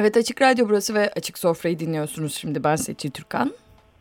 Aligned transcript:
Evet 0.00 0.16
Açık 0.16 0.42
Radyo 0.42 0.68
burası 0.68 0.94
ve 0.94 1.10
Açık 1.16 1.38
Sofra'yı 1.38 1.78
dinliyorsunuz 1.78 2.34
şimdi. 2.34 2.64
Ben 2.64 2.76
Seçil 2.76 3.10
Türkan. 3.10 3.52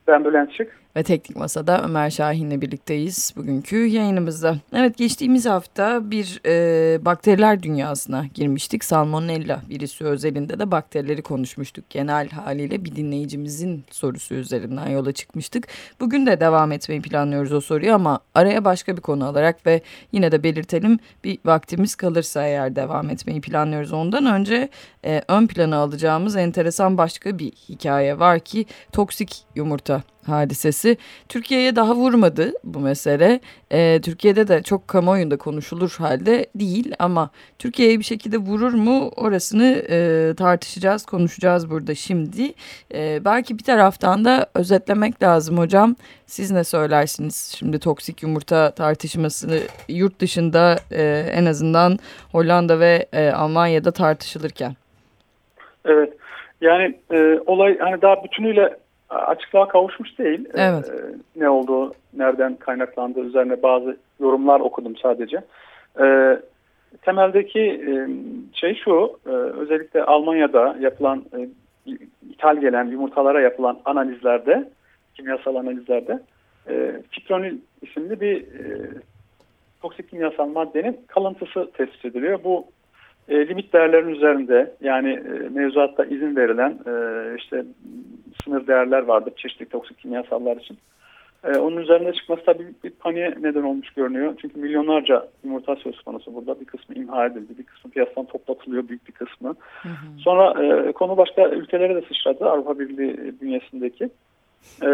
Ben 0.07 0.25
Bülent 0.25 0.51
Şık 0.51 0.79
ve 0.97 1.03
Teknik 1.03 1.37
Masa'da 1.37 1.83
Ömer 1.83 2.09
Şahin'le 2.09 2.61
birlikteyiz 2.61 3.33
bugünkü 3.35 3.85
yayınımızda. 3.85 4.57
Evet 4.73 4.97
geçtiğimiz 4.97 5.45
hafta 5.45 6.11
bir 6.11 6.41
e, 6.45 7.05
bakteriler 7.05 7.63
dünyasına 7.63 8.25
girmiştik. 8.33 8.83
Salmonella 8.83 9.61
virüsü 9.69 10.05
özelinde 10.05 10.59
de 10.59 10.71
bakterileri 10.71 11.21
konuşmuştuk. 11.21 11.89
Genel 11.89 12.29
haliyle 12.29 12.85
bir 12.85 12.95
dinleyicimizin 12.95 13.83
sorusu 13.91 14.35
üzerinden 14.35 14.89
yola 14.89 15.11
çıkmıştık. 15.11 15.67
Bugün 15.99 16.25
de 16.25 16.39
devam 16.39 16.71
etmeyi 16.71 17.01
planlıyoruz 17.01 17.51
o 17.51 17.61
soruyu 17.61 17.93
ama 17.93 18.19
araya 18.35 18.65
başka 18.65 18.97
bir 18.97 19.01
konu 19.01 19.25
alarak 19.25 19.65
ve 19.65 19.81
yine 20.11 20.31
de 20.31 20.43
belirtelim 20.43 20.99
bir 21.23 21.39
vaktimiz 21.45 21.95
kalırsa 21.95 22.47
eğer 22.47 22.75
devam 22.75 23.09
etmeyi 23.09 23.41
planlıyoruz. 23.41 23.93
Ondan 23.93 24.25
önce 24.25 24.69
e, 25.05 25.21
ön 25.27 25.47
plana 25.47 25.77
alacağımız 25.77 26.35
enteresan 26.35 26.97
başka 26.97 27.39
bir 27.39 27.51
hikaye 27.51 28.19
var 28.19 28.39
ki 28.39 28.65
toksik 28.91 29.45
yumurta 29.55 30.03
hadisesi. 30.27 30.97
Türkiye'ye 31.29 31.75
daha 31.75 31.95
vurmadı 31.95 32.51
bu 32.63 32.79
mesele. 32.79 33.39
E, 33.71 34.01
Türkiye'de 34.01 34.47
de 34.47 34.63
çok 34.63 34.87
kamuoyunda 34.87 35.37
konuşulur 35.37 35.95
halde 35.97 36.45
değil 36.55 36.93
ama 36.99 37.29
Türkiye'ye 37.59 37.99
bir 37.99 38.03
şekilde 38.03 38.37
vurur 38.37 38.73
mu 38.73 39.11
orasını 39.15 39.83
e, 39.89 40.33
tartışacağız, 40.37 41.05
konuşacağız 41.05 41.71
burada 41.71 41.95
şimdi. 41.95 42.53
E, 42.93 43.25
belki 43.25 43.57
bir 43.59 43.63
taraftan 43.63 44.25
da 44.25 44.49
özetlemek 44.55 45.23
lazım 45.23 45.57
hocam. 45.57 45.95
Siz 46.25 46.51
ne 46.51 46.63
söylersiniz 46.63 47.55
şimdi 47.59 47.79
toksik 47.79 48.23
yumurta 48.23 48.71
tartışmasını 48.71 49.59
yurt 49.89 50.19
dışında 50.19 50.75
e, 50.91 51.31
en 51.33 51.45
azından 51.45 51.99
Hollanda 52.31 52.79
ve 52.79 53.05
e, 53.13 53.29
Almanya'da 53.29 53.91
tartışılırken? 53.91 54.73
Evet. 55.85 56.13
Yani 56.61 56.99
e, 57.11 57.39
olay 57.45 57.77
hani 57.79 58.01
daha 58.01 58.23
bütünüyle 58.23 58.77
açıklığa 59.09 59.67
kavuşmuş 59.67 60.19
değil. 60.19 60.45
E, 60.45 60.61
evet. 60.61 60.89
Ee, 60.89 61.15
ne 61.35 61.49
olduğu, 61.49 61.93
nereden 62.13 62.55
kaynaklandığı 62.55 63.19
üzerine 63.19 63.63
bazı 63.63 63.97
yorumlar 64.19 64.59
okudum 64.59 64.97
sadece. 64.97 65.41
Ee, 65.99 66.39
temeldeki 67.01 67.59
e, 67.59 68.07
şey 68.53 68.75
şu, 68.83 69.19
e, 69.25 69.29
özellikle 69.29 70.03
Almanya'da 70.03 70.75
yapılan, 70.79 71.25
e, 71.37 71.49
ithal 72.29 72.57
gelen 72.57 72.85
yumurtalara 72.85 73.41
yapılan 73.41 73.79
analizlerde, 73.85 74.69
kimyasal 75.15 75.55
analizlerde 75.55 76.19
e, 76.69 77.01
fipronil 77.11 77.57
isimli 77.81 78.21
bir 78.21 78.41
e, 78.41 78.91
toksik 79.81 80.09
kimyasal 80.09 80.47
maddenin 80.47 80.99
kalıntısı 81.07 81.71
tespit 81.73 82.05
ediliyor. 82.05 82.43
Bu 82.43 82.65
e, 83.29 83.47
limit 83.47 83.73
değerlerin 83.73 84.09
üzerinde 84.09 84.71
yani 84.81 85.09
e, 85.09 85.49
mevzuatta 85.49 86.05
izin 86.05 86.35
verilen 86.35 86.79
e, 86.87 86.93
işte 87.37 87.65
sınır 88.43 88.67
değerler 88.67 89.03
vardır 89.03 89.33
çeşitli 89.37 89.65
toksik 89.65 89.97
kimyasallar 89.97 90.57
için. 90.57 90.77
E, 91.43 91.57
onun 91.57 91.77
üzerinde 91.77 92.13
çıkması 92.13 92.45
tabii 92.45 92.67
bir 92.83 92.89
paniğe 92.89 93.35
neden 93.41 93.63
olmuş 93.63 93.89
görünüyor. 93.89 94.35
Çünkü 94.41 94.59
milyonlarca 94.59 95.27
yumurta 95.43 95.75
söz 95.75 96.01
konusu 96.01 96.35
burada. 96.35 96.59
Bir 96.59 96.65
kısmı 96.65 96.95
imha 96.95 97.25
edildi, 97.25 97.57
bir 97.57 97.63
kısmı 97.63 97.91
piyasadan 97.91 98.25
toplatılıyor 98.25 98.87
büyük 98.87 99.07
bir 99.07 99.13
kısmı. 99.13 99.55
Hı 99.81 99.89
hı. 99.89 100.19
Sonra 100.19 100.63
e, 100.63 100.91
konu 100.91 101.17
başka 101.17 101.49
ülkelere 101.49 101.95
de 101.95 102.01
sıçradı 102.01 102.45
Avrupa 102.45 102.79
Birliği 102.79 103.33
bünyesindeki. 103.41 104.09
E, 104.83 104.89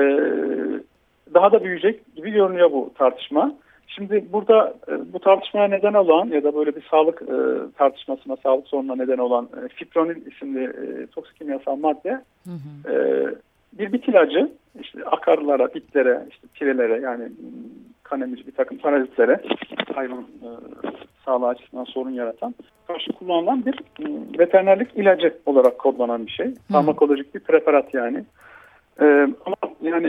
daha 1.34 1.52
da 1.52 1.64
büyüyecek 1.64 2.16
gibi 2.16 2.32
görünüyor 2.32 2.72
bu 2.72 2.94
tartışma. 2.98 3.56
Şimdi 3.88 4.26
burada 4.34 4.74
e, 4.88 5.14
bu 5.14 5.20
tartışmaya 5.20 5.68
neden 5.68 5.94
olan 5.94 6.28
ya 6.28 6.44
da 6.44 6.56
böyle 6.56 6.76
bir 6.76 6.88
sağlık 6.92 7.22
e, 7.22 7.36
tartışmasına, 7.78 8.36
sağlık 8.36 8.68
sorununa 8.68 8.96
neden 8.96 9.18
olan 9.18 9.50
e, 9.66 9.68
fipronil 9.68 10.26
isimli 10.26 10.72
toksik 11.08 11.38
kimyasal 11.38 11.76
madde 11.76 12.22
hı 12.44 12.52
hı. 12.52 13.36
Bir 13.74 13.94
bit 13.94 14.08
ilacı 14.08 14.52
işte 14.82 15.06
akarlara, 15.06 15.74
bitlere, 15.74 16.26
işte 16.32 16.48
pirelere 16.54 17.00
yani 17.00 17.30
kan 18.04 18.22
emici 18.22 18.48
bir 18.48 18.52
takım 18.52 18.78
parazitlere 18.78 19.42
hayvan 19.96 20.26
sağlığı 21.26 21.48
açısından 21.48 21.84
sorun 21.84 22.12
yaratan 22.12 22.56
karşı 22.88 23.12
kullanılan 23.12 23.66
bir 23.66 23.74
e, 23.74 24.40
veterinerlik 24.40 24.96
ilacı 24.96 25.38
olarak 25.46 25.80
kodlanan 25.80 26.26
bir 26.26 26.32
şey. 26.32 26.54
Farmakolojik 26.72 27.36
bir 27.36 27.40
preparat 27.40 27.94
yani. 27.94 28.24
Ama 29.46 29.56
yani 29.82 30.08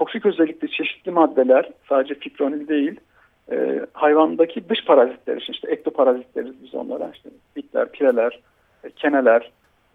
toksik 0.00 0.26
özellikli 0.26 0.70
çeşitli 0.70 1.10
maddeler 1.10 1.70
sadece 1.88 2.14
fipronil 2.14 2.68
değil 2.68 3.00
e, 3.52 3.80
hayvandaki 3.92 4.68
dış 4.68 4.84
parazitler 4.84 5.36
için 5.36 5.52
işte 5.52 5.70
ektoparazit 5.70 6.36
deriz 6.36 6.62
biz 6.62 6.74
onlara 6.74 7.10
işte 7.14 7.30
bitler, 7.56 7.92
pireler, 7.92 8.40
e, 8.84 8.90
keneler 8.90 9.50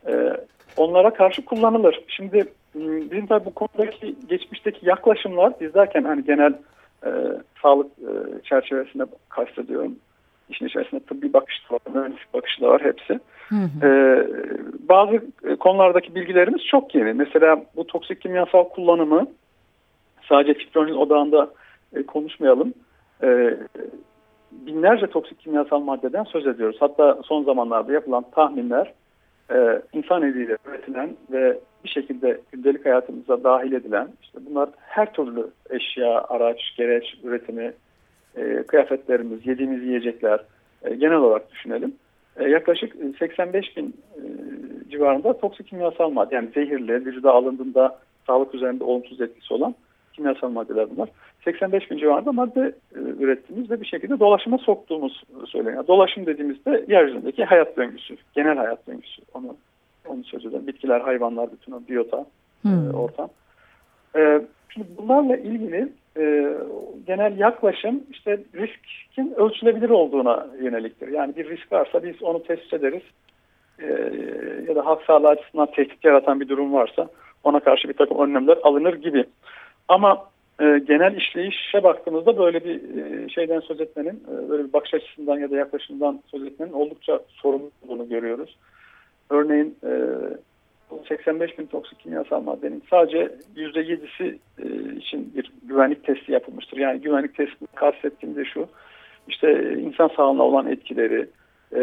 e, 0.07 0.37
onlara 0.77 1.13
karşı 1.13 1.45
kullanılır. 1.45 2.03
Şimdi 2.07 2.45
bizim 2.75 3.27
tabi 3.27 3.45
bu 3.45 3.53
konudaki 3.53 4.15
geçmişteki 4.29 4.89
yaklaşımlar 4.89 5.53
biz 5.61 5.73
derken 5.73 6.03
hani 6.03 6.23
genel 6.23 6.53
e, 7.05 7.09
sağlık 7.61 7.87
e, 7.87 8.41
çerçevesinde 8.43 9.05
kastediyorum. 9.29 9.95
İşin 10.49 10.65
içerisinde 10.65 10.99
tıbbi 11.03 11.33
bakış 11.33 11.55
da 11.69 11.73
var, 11.75 11.81
mühendislik 11.93 12.33
bakışı 12.33 12.61
da 12.61 12.67
var 12.67 12.81
hepsi. 12.83 13.19
Hı 13.49 13.55
hı. 13.55 13.87
Ee, 13.87 14.27
bazı 14.89 15.21
konulardaki 15.59 16.15
bilgilerimiz 16.15 16.61
çok 16.71 16.95
yeni. 16.95 17.13
Mesela 17.13 17.63
bu 17.75 17.87
toksik 17.87 18.21
kimyasal 18.21 18.63
kullanımı 18.63 19.27
sadece 20.29 20.53
fipronil 20.53 20.93
odağında 20.93 21.49
e, 21.95 22.03
konuşmayalım. 22.03 22.73
E, 23.23 23.57
binlerce 24.51 25.07
toksik 25.07 25.39
kimyasal 25.39 25.79
maddeden 25.79 26.23
söz 26.23 26.47
ediyoruz. 26.47 26.77
Hatta 26.79 27.19
son 27.25 27.43
zamanlarda 27.43 27.93
yapılan 27.93 28.25
tahminler 28.31 28.93
e, 29.51 29.81
insan 29.93 30.23
eliyle 30.23 30.57
üretilen 30.65 31.09
ve 31.31 31.59
bir 31.83 31.89
şekilde 31.89 32.41
gündelik 32.51 32.85
hayatımıza 32.85 33.43
dahil 33.43 33.71
edilen 33.71 34.07
işte 34.21 34.39
bunlar 34.49 34.69
her 34.79 35.13
türlü 35.13 35.47
eşya, 35.69 36.25
araç, 36.29 36.59
gereç 36.77 37.05
üretimi, 37.23 37.73
e, 38.35 38.63
kıyafetlerimiz, 38.63 39.47
yediğimiz 39.47 39.83
yiyecekler 39.83 40.39
e, 40.83 40.95
genel 40.95 41.17
olarak 41.17 41.51
düşünelim. 41.51 41.95
E, 42.37 42.49
yaklaşık 42.49 42.95
85 43.19 43.77
bin 43.77 43.95
e, 44.15 44.21
civarında 44.89 45.37
toksik 45.37 45.67
kimyasal 45.67 46.09
madde 46.09 46.35
yani 46.35 46.49
zehirli, 46.53 47.05
vücuda 47.05 47.31
alındığında 47.31 47.99
sağlık 48.27 48.55
üzerinde 48.55 48.83
olumsuz 48.83 49.21
etkisi 49.21 49.53
olan 49.53 49.75
kimyasal 50.15 50.49
maddeler 50.49 50.87
bunlar. 50.95 51.09
85 51.45 51.91
bin 51.91 51.97
civarında 51.97 52.31
madde 52.31 52.75
e, 52.95 52.99
ürettiğimiz 52.99 53.71
ve 53.71 53.81
bir 53.81 53.85
şekilde 53.85 54.19
dolaşıma 54.19 54.57
soktuğumuz 54.57 55.23
söyleniyor. 55.47 55.87
Dolaşım 55.87 56.25
dediğimizde 56.25 56.85
yeryüzündeki 56.87 57.43
hayat 57.43 57.77
döngüsü, 57.77 58.17
genel 58.33 58.57
hayat 58.57 58.87
döngüsü. 58.87 59.21
Onu 59.33 59.55
onu 60.07 60.23
söz 60.23 60.45
ederim. 60.45 60.67
Bitkiler, 60.67 61.01
hayvanlar, 61.01 61.49
bütün 61.51 61.71
o 61.71 61.81
biyota 61.89 62.17
e, 62.17 62.69
hmm. 62.69 62.89
e, 62.89 62.93
ortam. 62.93 63.29
E, 64.15 64.41
şimdi 64.69 64.87
bunlarla 64.97 65.37
ilgili 65.37 65.89
e, 66.17 66.53
genel 67.07 67.37
yaklaşım 67.37 68.03
işte 68.11 68.39
riskin 68.55 69.33
ölçülebilir 69.37 69.89
olduğuna 69.89 70.47
yöneliktir. 70.61 71.07
Yani 71.07 71.35
bir 71.35 71.49
risk 71.49 71.71
varsa 71.71 72.03
biz 72.03 72.23
onu 72.23 72.43
tespit 72.43 72.73
ederiz. 72.73 73.03
E, 73.79 73.87
ya 74.67 74.75
da 74.75 74.85
halk 74.85 75.01
sağlığı 75.01 75.27
açısından 75.27 75.71
tehdit 75.71 76.05
yaratan 76.05 76.39
bir 76.39 76.49
durum 76.49 76.73
varsa 76.73 77.07
ona 77.43 77.59
karşı 77.59 77.87
bir 77.89 77.93
takım 77.93 78.19
önlemler 78.19 78.57
alınır 78.63 78.93
gibi. 78.93 79.25
Ama 79.87 80.29
e, 80.59 80.79
genel 80.87 81.15
işleyişe 81.15 81.83
baktığımızda 81.83 82.37
böyle 82.37 82.63
bir 82.63 82.97
e, 82.97 83.29
şeyden 83.29 83.59
söz 83.59 83.81
etmenin, 83.81 84.23
e, 84.33 84.49
böyle 84.49 84.63
bir 84.63 84.73
bakış 84.73 84.93
açısından 84.93 85.39
ya 85.39 85.51
da 85.51 85.55
yaklaşımdan 85.55 86.21
söz 86.31 86.43
etmenin 86.43 86.73
oldukça 86.73 87.19
sorumlu 87.29 87.71
olduğunu 87.83 88.09
görüyoruz. 88.09 88.57
Örneğin 89.29 89.77
e, 89.83 89.91
85 91.07 91.59
bin 91.59 91.65
toksik 91.65 91.99
kimyasal 91.99 92.41
maddenin 92.41 92.83
sadece 92.89 93.31
%7'si 93.55 94.37
e, 94.59 94.95
için 94.95 95.33
bir 95.35 95.51
güvenlik 95.63 96.03
testi 96.03 96.31
yapılmıştır. 96.31 96.77
Yani 96.77 97.01
güvenlik 97.01 97.35
testi 97.35 97.67
kastettiğim 97.75 98.35
de 98.35 98.45
şu, 98.45 98.67
işte 99.27 99.73
insan 99.79 100.07
sağlığına 100.07 100.43
olan 100.43 100.67
etkileri, 100.67 101.27
e, 101.75 101.81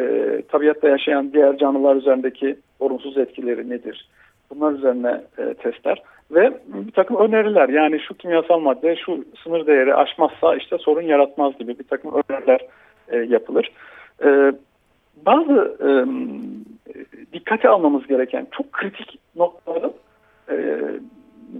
tabiatta 0.49 0.89
yaşayan 0.89 1.33
diğer 1.33 1.59
canlılar 1.59 1.97
üzerindeki 1.97 2.57
olumsuz 2.81 3.19
etkileri 3.19 3.71
nedir? 3.71 4.09
Bunlar 4.50 4.73
üzerine 4.73 5.21
e, 5.38 5.55
testler 5.55 6.03
ve 6.31 6.61
bir 6.67 6.93
takım 6.93 7.17
öneriler 7.17 7.69
yani 7.69 8.01
şu 8.01 8.15
kimyasal 8.15 8.61
madde 8.61 8.97
şu 8.97 9.25
sınır 9.45 9.67
değeri 9.67 9.95
aşmazsa 9.95 10.57
işte 10.57 10.79
sorun 10.79 11.03
yaratmaz 11.03 11.59
gibi 11.59 11.79
bir 11.79 11.85
takım 11.85 12.13
öneriler 12.13 12.61
e, 13.09 13.17
yapılır. 13.17 13.73
E, 14.25 14.53
bazı 15.27 15.77
e, 15.81 15.89
dikkate 17.33 17.69
almamız 17.69 18.07
gereken 18.07 18.47
çok 18.51 18.73
kritik 18.73 19.19
noktaların 19.37 19.93
e, 20.51 20.79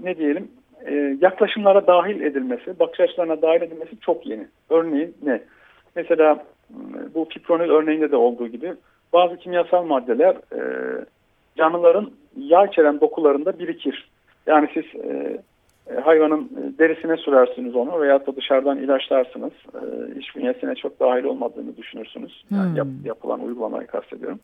ne 0.03 0.17
diyelim 0.17 0.49
e, 0.87 1.17
yaklaşımlara 1.20 1.87
dahil 1.87 2.20
edilmesi, 2.20 2.79
bakış 2.79 3.00
açılarına 3.00 3.43
dahil 3.43 3.62
edilmesi 3.62 4.00
çok 4.00 4.26
yeni. 4.26 4.47
Örneğin 4.70 5.14
ne? 5.23 5.43
Mesela 5.97 6.44
bu 7.14 7.25
fipronil 7.25 7.70
örneğinde 7.70 8.11
de 8.11 8.17
olduğu 8.17 8.49
gibi 8.49 8.75
bazı 9.12 9.37
kimyasal 9.37 9.85
maddeler 9.85 10.35
e, 10.35 10.61
canlıların 11.56 12.11
yağ 12.37 12.67
içeren 12.67 13.00
dokularında 13.00 13.59
birikir. 13.59 14.12
Yani 14.46 14.68
siz 14.74 14.84
e, 15.04 15.38
e 15.90 16.00
hayvanın 16.00 16.50
derisine 16.78 17.16
sürersiniz 17.16 17.76
onu 17.76 18.00
veya 18.00 18.26
da 18.26 18.36
dışarıdan 18.36 18.78
ilaçlarsınız. 18.78 19.52
E, 19.74 20.18
iç 20.18 20.36
bünyesine 20.36 20.74
çok 20.74 21.00
dahil 21.00 21.24
olmadığını 21.24 21.76
düşünürsünüz. 21.76 22.44
Yani 22.50 22.68
hmm. 22.68 22.76
yap, 22.76 22.86
yapılan 23.04 23.40
uygulamayı 23.40 23.86
kastediyorum. 23.86 24.40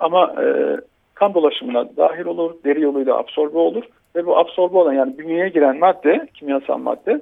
ama 0.00 0.34
e, 0.42 0.76
kan 1.14 1.34
dolaşımına 1.34 1.96
dahil 1.96 2.24
olur, 2.24 2.54
deri 2.64 2.80
yoluyla 2.80 3.18
absorbe 3.18 3.58
olur 3.58 3.84
ve 4.16 4.26
bu 4.26 4.38
absorbe 4.38 4.78
olan 4.78 4.92
yani 4.92 5.18
bünyeye 5.18 5.48
giren 5.48 5.78
madde, 5.78 6.28
kimyasal 6.34 6.78
madde 6.78 7.20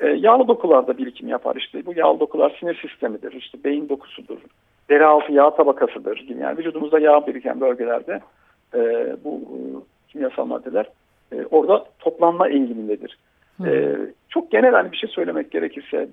e, 0.00 0.08
yağlı 0.08 0.48
dokularda 0.48 0.98
birikim 0.98 1.28
yapar 1.28 1.56
işte. 1.56 1.86
Bu 1.86 1.92
yağlı 1.96 2.20
dokular 2.20 2.56
sinir 2.60 2.88
sistemidir, 2.88 3.32
işte 3.32 3.58
beyin 3.64 3.88
dokusudur, 3.88 4.38
deri 4.90 5.04
altı 5.04 5.32
yağ 5.32 5.56
tabakasıdır 5.56 6.16
gibi. 6.16 6.40
Yani 6.40 6.58
vücudumuzda 6.58 6.98
yağ 6.98 7.26
biriken 7.26 7.60
bölgelerde 7.60 8.20
e, 8.74 8.80
bu 9.24 9.34
e, 9.34 9.58
kimyasal 10.08 10.44
maddeler 10.44 10.86
e, 11.32 11.44
orada 11.50 11.84
toplanma 11.98 12.48
eğilimindedir. 12.48 13.18
E, 13.66 13.96
çok 14.28 14.50
genel 14.50 14.72
hani 14.72 14.92
bir 14.92 14.96
şey 14.96 15.10
söylemek 15.10 15.50
gerekirse 15.50 16.08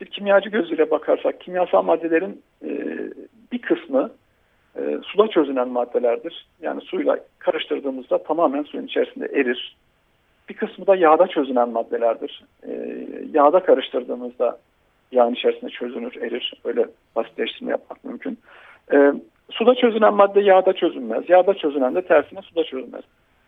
bir 0.00 0.06
kimyacı 0.06 0.50
gözüyle 0.50 0.90
bakarsak 0.90 1.40
kimyasal 1.40 1.82
maddelerin 1.82 2.42
e, 2.64 2.70
bir 3.52 3.62
kısmı 3.62 4.10
e, 4.76 4.98
suda 5.02 5.28
çözünen 5.28 5.68
maddelerdir. 5.68 6.46
Yani 6.62 6.80
suyla 6.80 7.18
karıştırdığımızda 7.38 8.22
tamamen 8.22 8.62
suyun 8.62 8.86
içerisinde 8.86 9.26
erir. 9.26 9.76
Bir 10.48 10.54
kısmı 10.54 10.86
da 10.86 10.96
yağda 10.96 11.26
çözünen 11.26 11.68
maddelerdir. 11.68 12.44
E, 12.68 13.06
yağda 13.32 13.62
karıştırdığımızda 13.62 14.58
yağın 15.12 15.34
içerisinde 15.34 15.70
çözünür, 15.70 16.16
erir. 16.22 16.52
Öyle 16.64 16.86
basitleştirme 17.16 17.70
yapmak 17.70 18.04
mümkün. 18.04 18.38
E, 18.92 19.12
suda 19.50 19.74
çözünen 19.74 20.14
madde 20.14 20.40
yağda 20.40 20.72
çözünmez. 20.72 21.24
Yağda 21.28 21.54
çözünen 21.54 21.94
de 21.94 22.02
tersine 22.02 22.42
suda 22.42 22.64
çözünmez. 22.64 23.02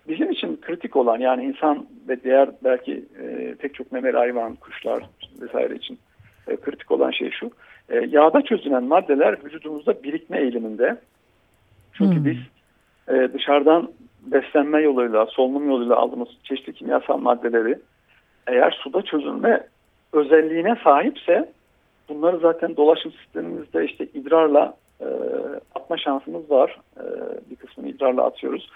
Bizim 0.09 0.31
için 0.31 0.61
kritik 0.61 0.97
olan 0.97 1.19
yani 1.19 1.45
insan 1.45 1.87
ve 2.09 2.23
diğer 2.23 2.51
belki 2.65 3.05
e, 3.23 3.55
pek 3.55 3.75
çok 3.75 3.93
memeli 3.93 4.17
hayvan, 4.17 4.55
kuşlar 4.55 5.03
vesaire 5.41 5.75
için 5.75 5.99
e, 6.49 6.57
kritik 6.57 6.91
olan 6.91 7.11
şey 7.11 7.31
şu. 7.31 7.51
E, 7.89 8.07
yağda 8.09 8.43
çözünen 8.43 8.85
maddeler 8.85 9.45
vücudumuzda 9.45 10.03
birikme 10.03 10.41
eğiliminde. 10.41 10.97
Çünkü 11.93 12.17
hmm. 12.17 12.25
biz 12.25 12.39
e, 13.09 13.33
dışarıdan 13.35 13.91
beslenme 14.23 14.81
yoluyla, 14.81 15.27
solunum 15.27 15.69
yoluyla 15.69 15.97
aldığımız 15.97 16.29
çeşitli 16.45 16.73
kimyasal 16.73 17.19
maddeleri 17.19 17.79
eğer 18.47 18.71
suda 18.71 19.03
çözülme 19.03 19.67
özelliğine 20.13 20.77
sahipse 20.85 21.53
bunları 22.09 22.39
zaten 22.39 22.77
dolaşım 22.77 23.13
sistemimizde 23.13 23.85
işte 23.85 24.07
idrarla 24.15 24.75
e, 25.01 25.07
atma 25.75 25.97
şansımız 25.97 26.51
var. 26.51 26.81
E, 26.97 27.05
bir 27.51 27.57
kısmını 27.57 27.89
idrarla 27.89 28.25
atıyoruz. 28.25 28.71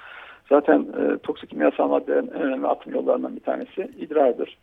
Zaten 0.49 0.81
e, 0.81 1.19
toksik 1.19 1.51
kimyasal 1.51 1.89
maddelerin 1.89 2.31
en 2.35 2.43
önemli 2.43 2.67
atım 2.67 2.95
yollarından 2.95 3.37
bir 3.37 3.41
tanesi 3.41 3.91
idrardır. 3.99 4.59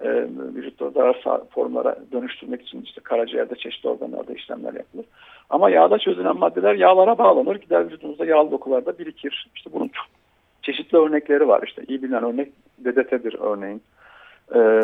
E, 0.00 0.08
vücutta 0.54 0.90
zarar 0.90 1.22
formlara 1.50 1.96
dönüştürmek 2.12 2.62
için 2.62 2.82
işte 2.82 3.00
karaciğerde 3.00 3.54
çeşitli 3.56 3.88
organlarda 3.88 4.32
işlemler 4.32 4.74
yapılır. 4.74 5.04
Ama 5.50 5.70
yağda 5.70 5.98
çözülen 5.98 6.38
maddeler 6.38 6.74
yağlara 6.74 7.18
bağlanır. 7.18 7.56
Gider 7.56 7.86
vücudumuzda 7.86 8.24
yağlı 8.24 8.50
dokularda 8.50 8.98
birikir. 8.98 9.50
İşte 9.56 9.70
bunun 9.72 9.88
çok 9.88 10.06
çeşitli 10.62 10.98
örnekleri 10.98 11.48
var. 11.48 11.62
İşte 11.66 11.82
iyi 11.88 12.02
bilinen 12.02 12.24
örnek 12.24 12.52
DDT'dir 12.84 13.36
örneğin. 13.40 13.82
E, 14.54 14.80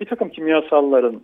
bir 0.00 0.06
takım 0.06 0.28
kimyasalların 0.28 1.20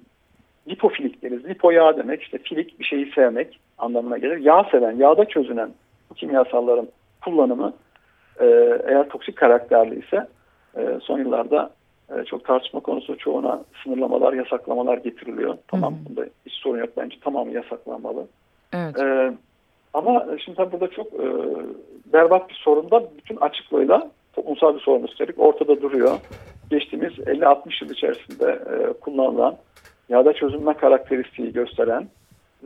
lipofilik 0.69 1.23
deriz. 1.23 1.45
Lipo 1.45 1.71
yağ 1.71 1.97
demek 1.97 2.23
işte 2.23 2.39
filik 2.39 2.81
bir 2.81 2.85
şeyi 2.85 3.13
sevmek 3.13 3.61
anlamına 3.79 4.19
gelir. 4.19 4.37
Yağ 4.37 4.65
seven, 4.71 4.97
yağda 4.97 5.25
çözünen 5.25 5.71
bu 6.11 6.15
kimyasalların 6.15 6.89
kullanımı 7.25 7.73
e, 8.41 8.47
eğer 8.87 9.09
toksik 9.09 9.37
karakterli 9.37 9.99
ise 9.99 10.27
e, 10.77 10.99
son 11.03 11.19
yıllarda 11.19 11.71
e, 12.17 12.25
çok 12.25 12.45
tartışma 12.45 12.81
konusu 12.81 13.19
çoğuna 13.19 13.61
sınırlamalar, 13.85 14.33
yasaklamalar 14.33 14.99
getiriliyor. 14.99 15.59
Tamam 15.69 15.95
hmm. 15.95 16.05
bunda 16.09 16.29
hiç 16.47 16.55
sorun 16.55 16.79
yok 16.79 16.91
bence 16.97 17.17
tamamı 17.21 17.53
yasaklanmalı. 17.53 18.27
Evet. 18.75 19.01
E, 19.01 19.33
ama 19.95 20.27
şimdi 20.45 20.57
tabii 20.57 20.73
burada 20.73 20.91
çok 20.91 21.07
e, 21.07 21.27
berbat 22.13 22.49
bir 22.49 22.55
sorun 22.55 22.91
da 22.91 23.05
bütün 23.19 23.37
açıklığıyla 23.37 24.11
toplumsal 24.33 24.75
bir 24.75 24.81
sorun 24.81 25.05
üstelik 25.05 25.39
ortada 25.39 25.83
duruyor. 25.83 26.19
Geçtiğimiz 26.71 27.13
50-60 27.13 27.85
yıl 27.85 27.91
içerisinde 27.91 28.59
e, 28.73 28.93
kullanılan 28.93 29.57
yağda 30.09 30.33
çözünme 30.33 30.75
karakteristiği 30.75 31.53
gösteren 31.53 32.09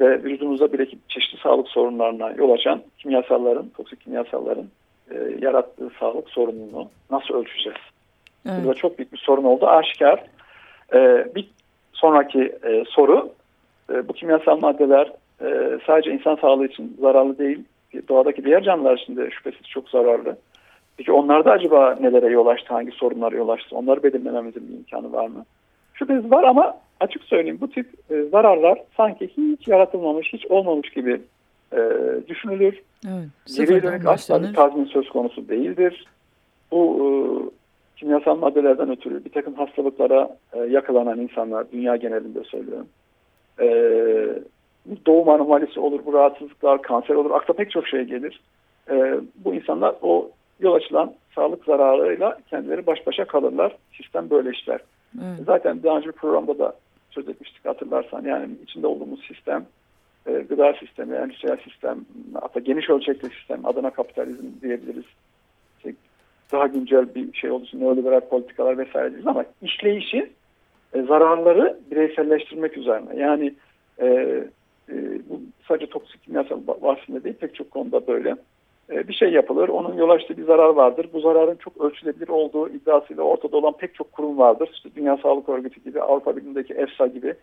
ve 0.01 0.23
vücudumuzda 0.23 0.73
bile 0.73 0.87
çeşitli 1.09 1.39
sağlık 1.43 1.69
sorunlarına 1.69 2.31
yol 2.31 2.51
açan 2.51 2.83
kimyasalların, 2.99 3.69
toksik 3.69 4.01
kimyasalların 4.01 4.67
e, 5.11 5.17
yarattığı 5.41 5.91
sağlık 6.01 6.31
sorununu 6.31 6.89
nasıl 7.11 7.35
ölçeceğiz? 7.35 7.79
Evet. 8.47 8.65
Burada 8.65 8.75
çok 8.75 8.99
büyük 8.99 9.13
bir 9.13 9.19
sorun 9.19 9.45
oldu. 9.45 9.67
Aşikar. 9.67 10.25
E, 10.95 11.27
bir 11.35 11.51
sonraki 11.93 12.53
e, 12.65 12.85
soru 12.89 13.33
e, 13.93 14.09
bu 14.09 14.13
kimyasal 14.13 14.59
maddeler 14.59 15.13
e, 15.41 15.79
sadece 15.87 16.13
insan 16.13 16.37
sağlığı 16.37 16.67
için 16.67 16.97
zararlı 17.01 17.39
değil. 17.39 17.65
Doğadaki 18.09 18.45
diğer 18.45 18.63
canlılar 18.63 18.99
için 18.99 19.17
de 19.17 19.31
şüphesiz 19.31 19.69
çok 19.69 19.89
zararlı. 19.89 20.37
Peki 20.97 21.13
onlarda 21.13 21.51
acaba 21.51 21.97
nelere 22.01 22.27
yol 22.27 22.47
açtı, 22.47 22.75
hangi 22.75 22.91
sorunlara 22.91 23.37
yol 23.37 23.49
açtı? 23.49 23.77
Onları 23.77 24.03
belirlememizin 24.03 24.69
bir 24.69 24.75
imkanı 24.75 25.13
var 25.13 25.27
mı? 25.27 25.45
Şüphesiz 25.95 26.31
var 26.31 26.45
ama 26.45 26.77
açık 27.01 27.25
söyleyeyim 27.25 27.59
bu 27.61 27.71
tip 27.71 27.87
e, 28.11 28.23
zararlar 28.23 28.79
sanki 28.97 29.29
hiç 29.37 29.69
yaratılmamış, 29.69 30.33
hiç 30.33 30.47
olmamış 30.47 30.91
gibi 30.91 31.21
e, 31.73 31.81
düşünülür. 32.29 32.83
Evet, 33.09 33.57
Geriye 33.57 33.83
dönük 33.83 34.07
asla 34.07 34.43
bir 34.43 34.55
tazmin 34.55 34.85
söz 34.85 35.09
konusu 35.09 35.49
değildir. 35.49 36.07
Bu 36.71 36.99
e, 36.99 37.09
kimyasal 38.01 38.37
maddelerden 38.37 38.91
ötürü 38.91 39.25
bir 39.25 39.31
takım 39.31 39.55
hastalıklara 39.55 40.37
e, 40.53 40.59
yakalanan 40.59 41.21
insanlar, 41.21 41.73
dünya 41.73 41.97
genelinde 41.97 42.45
söylüyorum. 42.45 42.89
E, 43.61 43.67
doğum 45.07 45.29
anomalisi 45.29 45.81
olur, 45.81 46.01
bu 46.07 46.13
rahatsızlıklar, 46.13 46.83
kanser 46.83 47.15
olur, 47.15 47.31
akla 47.31 47.55
pek 47.55 47.71
çok 47.71 47.89
şey 47.89 48.05
gelir. 48.05 48.41
E, 48.91 49.15
bu 49.45 49.55
insanlar 49.55 49.95
o 50.03 50.31
yol 50.61 50.75
açılan 50.75 51.15
sağlık 51.35 51.65
zararıyla 51.65 52.39
kendileri 52.51 52.87
baş 52.87 53.07
başa 53.07 53.25
kalırlar. 53.25 53.77
Sistem 53.93 54.31
böyle 54.31 54.51
işler. 54.51 54.81
Evet. 55.17 55.47
Zaten 55.47 55.83
daha 55.83 55.97
önce 55.97 56.09
bir 56.09 56.13
programda 56.13 56.59
da 56.59 56.75
söz 57.11 57.29
etmiştik 57.29 57.65
hatırlarsan. 57.65 58.25
Yani 58.25 58.49
içinde 58.63 58.87
olduğumuz 58.87 59.25
sistem 59.29 59.67
e, 60.27 60.33
gıda 60.33 60.73
sistemi, 60.73 61.17
endüstriyel 61.17 61.57
sistem, 61.57 62.05
hatta 62.41 62.61
geniş 62.61 62.91
ölçekli 62.91 63.29
sistem, 63.31 63.67
adına 63.67 63.91
kapitalizm 63.91 64.47
diyebiliriz. 64.63 65.05
İşte 65.77 65.95
daha 66.53 66.67
güncel 66.67 67.15
bir 67.15 67.33
şey 67.33 67.57
için 67.57 67.81
neoliberal 67.81 68.21
politikalar 68.21 68.79
vesaire 68.79 69.13
deriz 69.13 69.27
ama 69.27 69.45
işleyişi 69.63 70.31
e, 70.95 71.03
zararları 71.03 71.79
bireyselleştirmek 71.91 72.79
üzerine. 72.79 73.17
Yani 73.17 73.55
e, 73.99 74.07
e, 74.89 74.95
bu 75.29 75.41
sadece 75.69 75.87
toksik 75.87 76.23
kimyasal 76.23 76.61
bahsinde 76.83 77.25
değil 77.25 77.37
pek 77.41 77.55
çok 77.55 77.71
konuda 77.71 78.07
böyle. 78.07 78.37
E, 78.91 79.09
bir 79.09 79.15
şey 79.15 79.33
yapılır, 79.33 79.69
onun 79.69 79.97
yol 79.97 80.11
açtığı 80.11 80.37
bir 80.37 80.45
zarar 80.45 80.69
vardır. 80.69 81.07
Bu 81.13 81.21
zararın 81.21 81.57
çok 81.57 81.81
ölçülebilir 81.81 82.29
olduğu 82.29 82.69
iddiasıyla 82.69 83.23
ortada 83.23 83.57
olan 83.57 83.77
pek 83.77 83.95
çok 83.95 84.13
kurum 84.13 84.39
vardır. 84.39 84.71
İşte 84.73 84.89
Dünya 84.97 85.17
Sağlık 85.17 85.49
Örgütü 85.49 85.81
gibi, 85.85 86.03
Avrupa 86.03 86.37
Birliği'ndeki 86.37 86.75
EFSA 86.75 87.07
gibi 87.07 87.35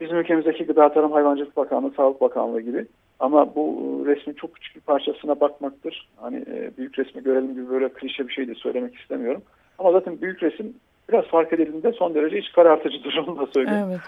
Bizim 0.00 0.16
ülkemizdeki 0.16 0.64
Gıda 0.66 0.92
Tarım 0.92 1.12
Hayvancılık 1.12 1.56
Bakanlığı, 1.56 1.90
Sağlık 1.90 2.20
Bakanlığı 2.20 2.60
gibi. 2.60 2.86
Ama 3.20 3.54
bu 3.54 4.02
resmin 4.06 4.34
çok 4.34 4.54
küçük 4.54 4.76
bir 4.76 4.80
parçasına 4.80 5.40
bakmaktır. 5.40 6.08
Hani 6.16 6.36
e, 6.36 6.70
büyük 6.78 6.98
resmi 6.98 7.22
görelim 7.22 7.54
gibi 7.54 7.70
böyle 7.70 7.88
klişe 7.88 8.28
bir 8.28 8.32
şey 8.32 8.48
de 8.48 8.54
söylemek 8.54 8.94
istemiyorum. 8.94 9.42
Ama 9.78 9.92
zaten 9.92 10.20
büyük 10.20 10.42
resim 10.42 10.74
biraz 11.08 11.24
fark 11.24 11.52
edildiğinde 11.52 11.92
son 11.92 12.14
derece 12.14 12.38
iç 12.38 12.52
karartıcıdır 12.52 13.16
onu 13.26 13.38
da 13.38 13.46
söyleyeyim. 13.54 13.86
Evet. 13.88 14.00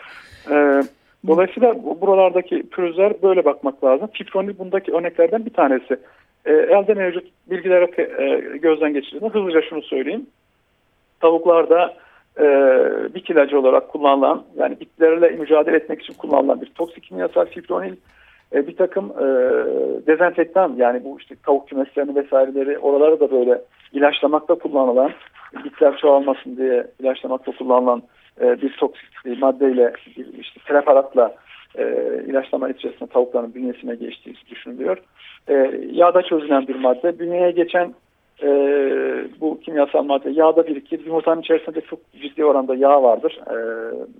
Ee, 0.50 0.82
dolayısıyla 1.26 1.84
buralardaki 2.00 2.62
pürüzler 2.62 3.22
böyle 3.22 3.44
bakmak 3.44 3.84
lazım. 3.84 4.08
Fipronil 4.12 4.58
bundaki 4.58 4.92
örneklerden 4.92 5.46
bir 5.46 5.52
tanesi. 5.52 5.96
E, 6.44 6.52
elde 6.52 6.94
mevcut 6.94 7.24
bilgileri 7.50 7.84
e, 8.00 8.56
gözden 8.56 8.92
geçirdiğinde 8.92 9.28
hızlıca 9.28 9.62
şunu 9.62 9.82
söyleyeyim. 9.82 10.26
Tavuklarda 11.20 11.94
e, 12.38 12.44
bit 13.14 13.30
ilacı 13.30 13.58
olarak 13.58 13.88
kullanılan 13.88 14.44
yani 14.56 14.80
bitlerle 14.80 15.28
mücadele 15.28 15.76
etmek 15.76 16.02
için 16.02 16.14
kullanılan 16.14 16.60
bir 16.60 16.66
toksik 16.66 17.04
kimyasal 17.04 17.46
fipronil 17.46 17.96
e, 18.54 18.66
bir 18.66 18.76
takım 18.76 19.04
e, 19.04 19.24
dezenfektan 20.06 20.74
yani 20.76 21.04
bu 21.04 21.18
işte 21.20 21.34
tavuk 21.46 21.68
kümeslerini 21.68 22.14
vesaireleri 22.14 22.78
oraları 22.78 23.20
da 23.20 23.30
böyle 23.30 23.60
ilaçlamakta 23.92 24.54
kullanılan 24.54 25.10
bitler 25.64 25.96
çoğalmasın 25.96 26.56
diye 26.56 26.86
ilaçlamakta 27.00 27.52
kullanılan 27.52 28.02
e, 28.40 28.62
bir 28.62 28.76
toksik 28.76 29.38
maddeyle 29.38 29.92
işte 30.16 30.60
preparatla 30.66 31.34
e, 31.78 31.84
ilaçlama 32.26 32.68
içerisinde 32.68 33.08
tavukların 33.08 33.54
bünyesine 33.54 33.94
geçtiği 33.94 34.34
düşünülüyor. 34.50 34.98
E, 35.48 35.80
yağda 35.90 36.22
çözülen 36.22 36.68
bir 36.68 36.76
madde. 36.76 37.18
Bünyeye 37.18 37.50
geçen 37.50 37.94
e, 38.42 38.48
bu 39.40 39.60
kimyasal 39.60 40.02
madde 40.02 40.30
yağda 40.30 40.66
birikir. 40.66 41.06
Yumurtanın 41.06 41.40
içerisinde 41.40 41.80
çok 41.80 42.12
ciddi 42.12 42.44
oranda 42.44 42.74
yağ 42.74 43.02
vardır. 43.02 43.40
E, 43.50 43.56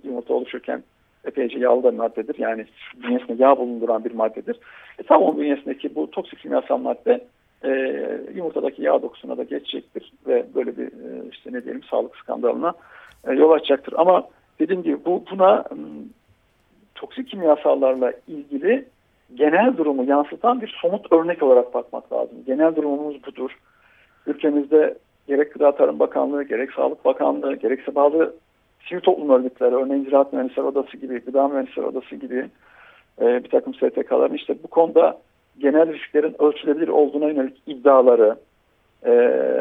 yumurta 0.07 0.33
oluşurken 0.33 0.83
epeyce 1.25 1.59
yağlı 1.59 1.83
da 1.83 1.91
maddedir. 1.91 2.35
Yani 2.39 2.65
bünyesinde 3.03 3.43
yağ 3.43 3.57
bulunduran 3.57 4.05
bir 4.05 4.11
maddedir. 4.11 4.59
E, 4.99 5.03
tam 5.03 5.21
onun 5.21 5.39
bünyesindeki 5.39 5.95
bu 5.95 6.11
toksik 6.11 6.39
kimyasal 6.39 6.77
madde 6.77 7.27
e, 7.63 7.69
yumurtadaki 8.35 8.83
yağ 8.83 9.01
dokusuna 9.01 9.37
da 9.37 9.43
geçecektir 9.43 10.13
ve 10.27 10.45
böyle 10.55 10.77
bir 10.77 10.87
e, 10.87 11.29
işte 11.31 11.53
ne 11.53 11.63
diyelim 11.63 11.83
sağlık 11.83 12.15
skandalına 12.15 12.73
e, 13.27 13.33
yol 13.33 13.51
açacaktır. 13.51 13.93
Ama 13.97 14.27
dediğim 14.59 14.83
gibi 14.83 15.05
bu 15.05 15.23
buna 15.31 15.63
toksik 16.95 17.29
kimyasallarla 17.29 18.13
ilgili 18.27 18.85
genel 19.35 19.77
durumu 19.77 20.03
yansıtan 20.03 20.61
bir 20.61 20.77
somut 20.81 21.13
örnek 21.13 21.43
olarak 21.43 21.73
bakmak 21.73 22.13
lazım. 22.13 22.37
Genel 22.45 22.75
durumumuz 22.75 23.23
budur. 23.23 23.51
Ülkemizde 24.27 24.97
gerek 25.27 25.53
Gıda 25.53 25.71
Tarım 25.71 25.99
Bakanlığı, 25.99 26.43
gerek 26.43 26.71
Sağlık 26.71 27.05
Bakanlığı, 27.05 27.55
gerekse 27.55 27.95
bazı 27.95 28.33
sivil 28.89 29.01
toplum 29.01 29.29
örgütleri, 29.29 29.75
örneğin 29.75 30.03
Ziraat 30.03 30.33
Mühendisleri 30.33 30.65
Odası 30.65 30.97
gibi, 30.97 31.19
Gıda 31.19 31.47
Mühendisleri 31.47 31.85
Odası 31.85 32.15
gibi 32.15 32.49
e, 33.21 33.43
bir 33.43 33.49
takım 33.49 33.73
STK'ların 33.73 34.33
işte 34.33 34.55
bu 34.63 34.67
konuda 34.67 35.17
genel 35.59 35.93
risklerin 35.93 36.41
ölçülebilir 36.41 36.87
olduğuna 36.87 37.27
yönelik 37.27 37.57
iddiaları, 37.67 38.35
e, 39.05 39.11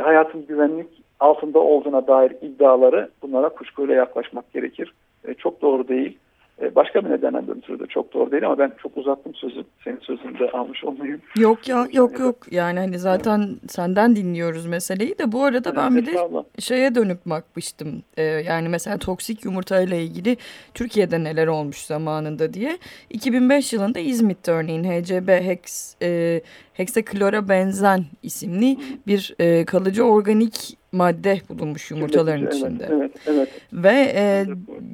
hayatın 0.05 0.47
güvenlik 0.47 0.89
altında 1.21 1.59
olduğuna 1.59 2.07
dair 2.07 2.33
iddiaları 2.43 3.09
bunlara 3.23 3.49
kuşkuyla 3.49 3.95
yaklaşmak 3.95 4.53
gerekir. 4.53 4.93
E, 5.25 5.35
çok 5.35 5.63
doğru 5.63 5.89
değil. 5.89 6.19
E, 6.63 6.75
başka 6.75 7.05
bir 7.05 7.11
nedenden 7.11 7.51
ötürü 7.51 7.79
de 7.79 7.87
çok 7.87 8.15
doğru 8.15 8.31
değil 8.31 8.47
ama 8.47 8.59
ben 8.59 8.73
çok 8.83 8.97
uzattım 8.97 9.35
sözü. 9.35 9.65
Senin 9.85 10.01
sözünü 10.01 10.39
de 10.39 10.51
almış 10.51 10.85
olmayayım. 10.85 11.21
Yok 11.39 11.69
ya 11.69 11.87
yok 11.93 12.19
yok 12.19 12.53
yani 12.53 12.79
hani 12.79 12.99
zaten 12.99 13.57
senden 13.69 14.17
dinliyoruz 14.17 14.67
meseleyi 14.67 15.19
de 15.19 15.33
bu 15.33 15.45
arada 15.45 15.77
ben 15.77 15.97
bir 15.97 16.07
de 16.07 16.13
şeye 16.59 16.95
dönüp 16.95 17.27
bakmıştım. 17.27 18.03
Ee, 18.17 18.23
yani 18.23 18.69
mesela 18.69 18.99
toksik 18.99 19.45
yumurta 19.45 19.81
ile 19.81 20.03
ilgili 20.03 20.37
Türkiye'de 20.75 21.25
neler 21.25 21.47
olmuş 21.47 21.77
zamanında 21.77 22.53
diye. 22.55 22.79
2005 23.11 23.73
yılında 23.73 23.99
İzmit'te 23.99 24.53
örneğin 24.53 24.85
HCB 24.85 25.29
Hex 25.29 25.95
e, 26.03 26.41
heksaklora 26.73 27.49
benzen 27.49 28.05
isimli 28.23 28.77
bir 29.07 29.35
e, 29.39 29.65
kalıcı 29.65 30.05
organik 30.05 30.79
madde 30.93 31.41
bulunmuş 31.49 31.91
yumurtaların 31.91 32.43
evet, 32.43 32.55
içinde. 32.55 32.89
Evet, 32.91 33.11
evet. 33.27 33.49
Ve 33.73 34.13
e, 34.15 34.47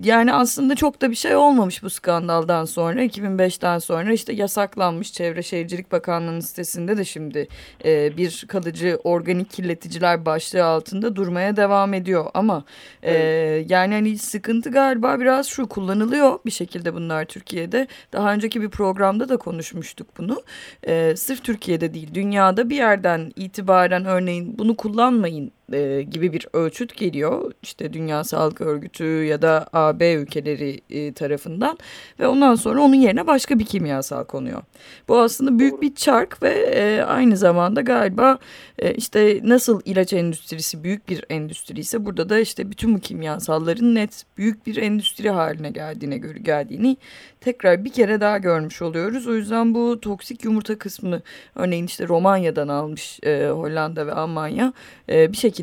yani 0.04 0.32
aslında 0.32 0.74
çok 0.74 1.00
da 1.00 1.10
bir 1.10 1.14
şey 1.14 1.36
olmamış 1.36 1.82
bu 1.82 1.90
skandaldan 1.90 2.64
sonra. 2.64 3.04
2005'ten 3.04 3.78
sonra 3.78 4.12
işte 4.12 4.32
yasaklanmış 4.32 5.12
Çevre 5.12 5.42
Şehircilik 5.42 5.92
Bakanlığı'nın 5.92 6.40
sitesinde 6.40 6.96
de 6.96 7.04
şimdi 7.04 7.48
e, 7.84 8.16
bir 8.16 8.44
kalıcı 8.48 8.98
organik 9.04 9.50
kirleticiler 9.50 10.26
başlığı 10.26 10.64
altında 10.64 11.16
durmaya 11.16 11.56
devam 11.56 11.94
ediyor. 11.94 12.26
Ama 12.34 12.64
e, 13.02 13.12
evet. 13.12 13.70
yani 13.70 13.94
hani 13.94 14.18
sıkıntı 14.18 14.70
galiba 14.70 15.20
biraz 15.20 15.46
şu 15.46 15.68
kullanılıyor 15.68 16.38
bir 16.46 16.50
şekilde 16.50 16.94
bunlar 16.94 17.24
Türkiye'de. 17.24 17.86
Daha 18.12 18.32
önceki 18.32 18.62
bir 18.62 18.68
programda 18.68 19.28
da 19.28 19.36
konuşmuştuk 19.36 20.06
bunu. 20.18 20.42
E, 20.86 21.16
sırf 21.16 21.44
Türkiye'de 21.44 21.94
değil 21.94 22.14
dünyada 22.14 22.70
bir 22.70 22.76
yerden 22.76 23.32
itibaren 23.36 24.04
örneğin 24.04 24.58
bunu 24.58 24.76
kullanmayın 24.76 25.52
e, 25.73 26.02
gibi 26.02 26.33
bir 26.33 26.47
ölçüt 26.52 26.97
geliyor. 26.97 27.52
İşte 27.62 27.92
Dünya 27.92 28.25
Sağlık 28.25 28.61
Örgütü 28.61 29.04
ya 29.04 29.42
da 29.42 29.66
AB 29.73 30.12
ülkeleri 30.12 30.80
e, 30.90 31.12
tarafından 31.12 31.78
ve 32.21 32.28
ondan 32.28 32.54
sonra 32.54 32.83
onun 32.83 32.94
yerine 32.94 33.26
başka 33.26 33.59
bir 33.59 33.64
kimyasal 33.64 34.25
konuyor. 34.25 34.62
Bu 35.09 35.18
aslında 35.18 35.59
büyük 35.59 35.83
bir 35.83 35.94
çark 35.94 36.42
ve 36.42 36.50
e, 36.50 37.02
aynı 37.02 37.37
zamanda 37.37 37.80
galiba 37.80 38.38
e, 38.78 38.94
işte 38.94 39.40
nasıl 39.44 39.80
ilaç 39.85 40.12
endüstrisi 40.12 40.85
büyük 40.85 41.09
bir 41.09 41.25
endüstri 41.30 41.80
ise 41.80 42.04
burada 42.04 42.28
da 42.28 42.38
işte 42.38 42.71
bütün 42.71 42.94
bu 42.94 43.00
kimyasalların 43.00 43.94
net 43.94 44.25
büyük 44.38 44.66
bir 44.66 44.76
endüstri 44.76 45.30
haline 45.30 45.71
geldiğine 45.71 46.18
göre 46.18 46.38
geldiğini 46.38 46.97
tekrar 47.40 47.85
bir 47.85 47.92
kere 47.92 48.21
daha 48.21 48.38
görmüş 48.38 48.83
oluyoruz. 48.83 49.26
O 49.26 49.35
yüzden 49.35 49.75
bu 49.75 50.00
toksik 50.00 50.44
yumurta 50.44 50.78
kısmını 50.78 51.23
örneğin 51.54 51.87
işte 51.87 52.09
Romanya'dan 52.09 52.68
almış 52.68 53.21
e, 53.23 53.49
Hollanda 53.49 54.06
ve 54.06 54.12
Almanya 54.12 54.73
e, 55.09 55.33
bir 55.33 55.37
şekilde 55.37 55.53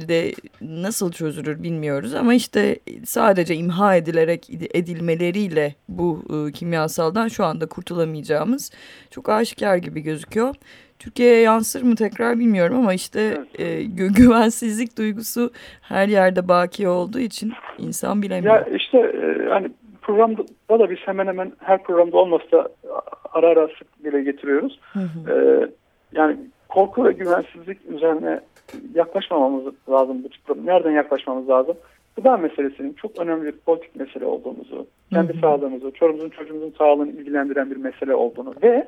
nasıl 0.62 1.12
çözülür 1.12 1.64
bilmiyoruz 1.64 2.14
ama 2.14 2.34
işte 2.34 2.80
sadece 3.04 3.56
imha 3.56 3.96
edilerek 3.96 4.50
edilmeleriyle 4.74 5.76
bu 5.90 6.22
e, 6.30 6.52
kimyasaldan 6.52 7.28
şu 7.28 7.46
anda 7.46 7.66
kurtulamayacağımız 7.66 8.72
çok 9.10 9.30
aşikar 9.30 9.78
gibi 9.78 10.02
gözüküyor. 10.02 10.56
Türkiye'ye 11.00 11.42
yansır 11.42 11.82
mı 11.82 11.96
tekrar 11.96 12.40
bilmiyorum 12.40 12.78
ama 12.78 12.94
işte 12.94 13.38
e, 13.60 13.84
gü 13.84 14.14
güvensizlik 14.14 14.98
duygusu 14.98 15.52
her 15.82 16.08
yerde 16.08 16.48
baki 16.48 16.88
olduğu 16.88 17.20
için 17.20 17.54
insan 17.78 18.22
bilemiyor. 18.22 18.56
Ya 18.56 18.76
işte 18.76 18.98
e, 18.98 19.50
hani 19.50 19.72
programda 20.02 20.44
da 20.70 20.90
biz 20.90 20.98
hemen 21.06 21.28
hemen 21.28 21.52
her 21.60 21.84
programda 21.84 22.18
olmasa 22.18 22.52
da 22.52 22.70
ara 23.34 23.48
ara 23.48 23.68
sık 23.68 24.04
dile 24.04 24.24
getiriyoruz. 24.24 24.80
Hı 24.94 25.00
hı. 25.00 25.32
Ee, 25.32 25.70
yani 26.12 26.38
korku 26.72 27.06
ve 27.06 27.12
güvensizlik 27.12 27.78
üzerine 27.90 28.40
yaklaşmamamız 28.96 29.74
lazım 29.90 30.24
bu 30.24 30.30
tip 30.30 30.66
Nereden 30.66 30.92
yaklaşmamız 30.92 31.50
lazım? 31.50 31.76
Gıda 32.16 32.38
meselesinin 32.38 32.94
çok 32.94 33.20
önemli 33.20 33.46
bir 33.46 33.52
politik 33.52 33.96
mesele 33.96 34.26
olduğumuzu, 34.26 34.88
kendi 35.14 35.34
hı 35.34 35.38
hı. 35.38 35.42
sağlığımızı, 35.42 35.92
çorumuzun 35.92 36.30
çocuğumuzun 36.30 36.74
sağlığını 36.78 37.12
ilgilendiren 37.12 37.72
bir 37.72 37.78
mesele 37.78 38.16
olduğunu 38.16 38.54
ve 38.64 38.88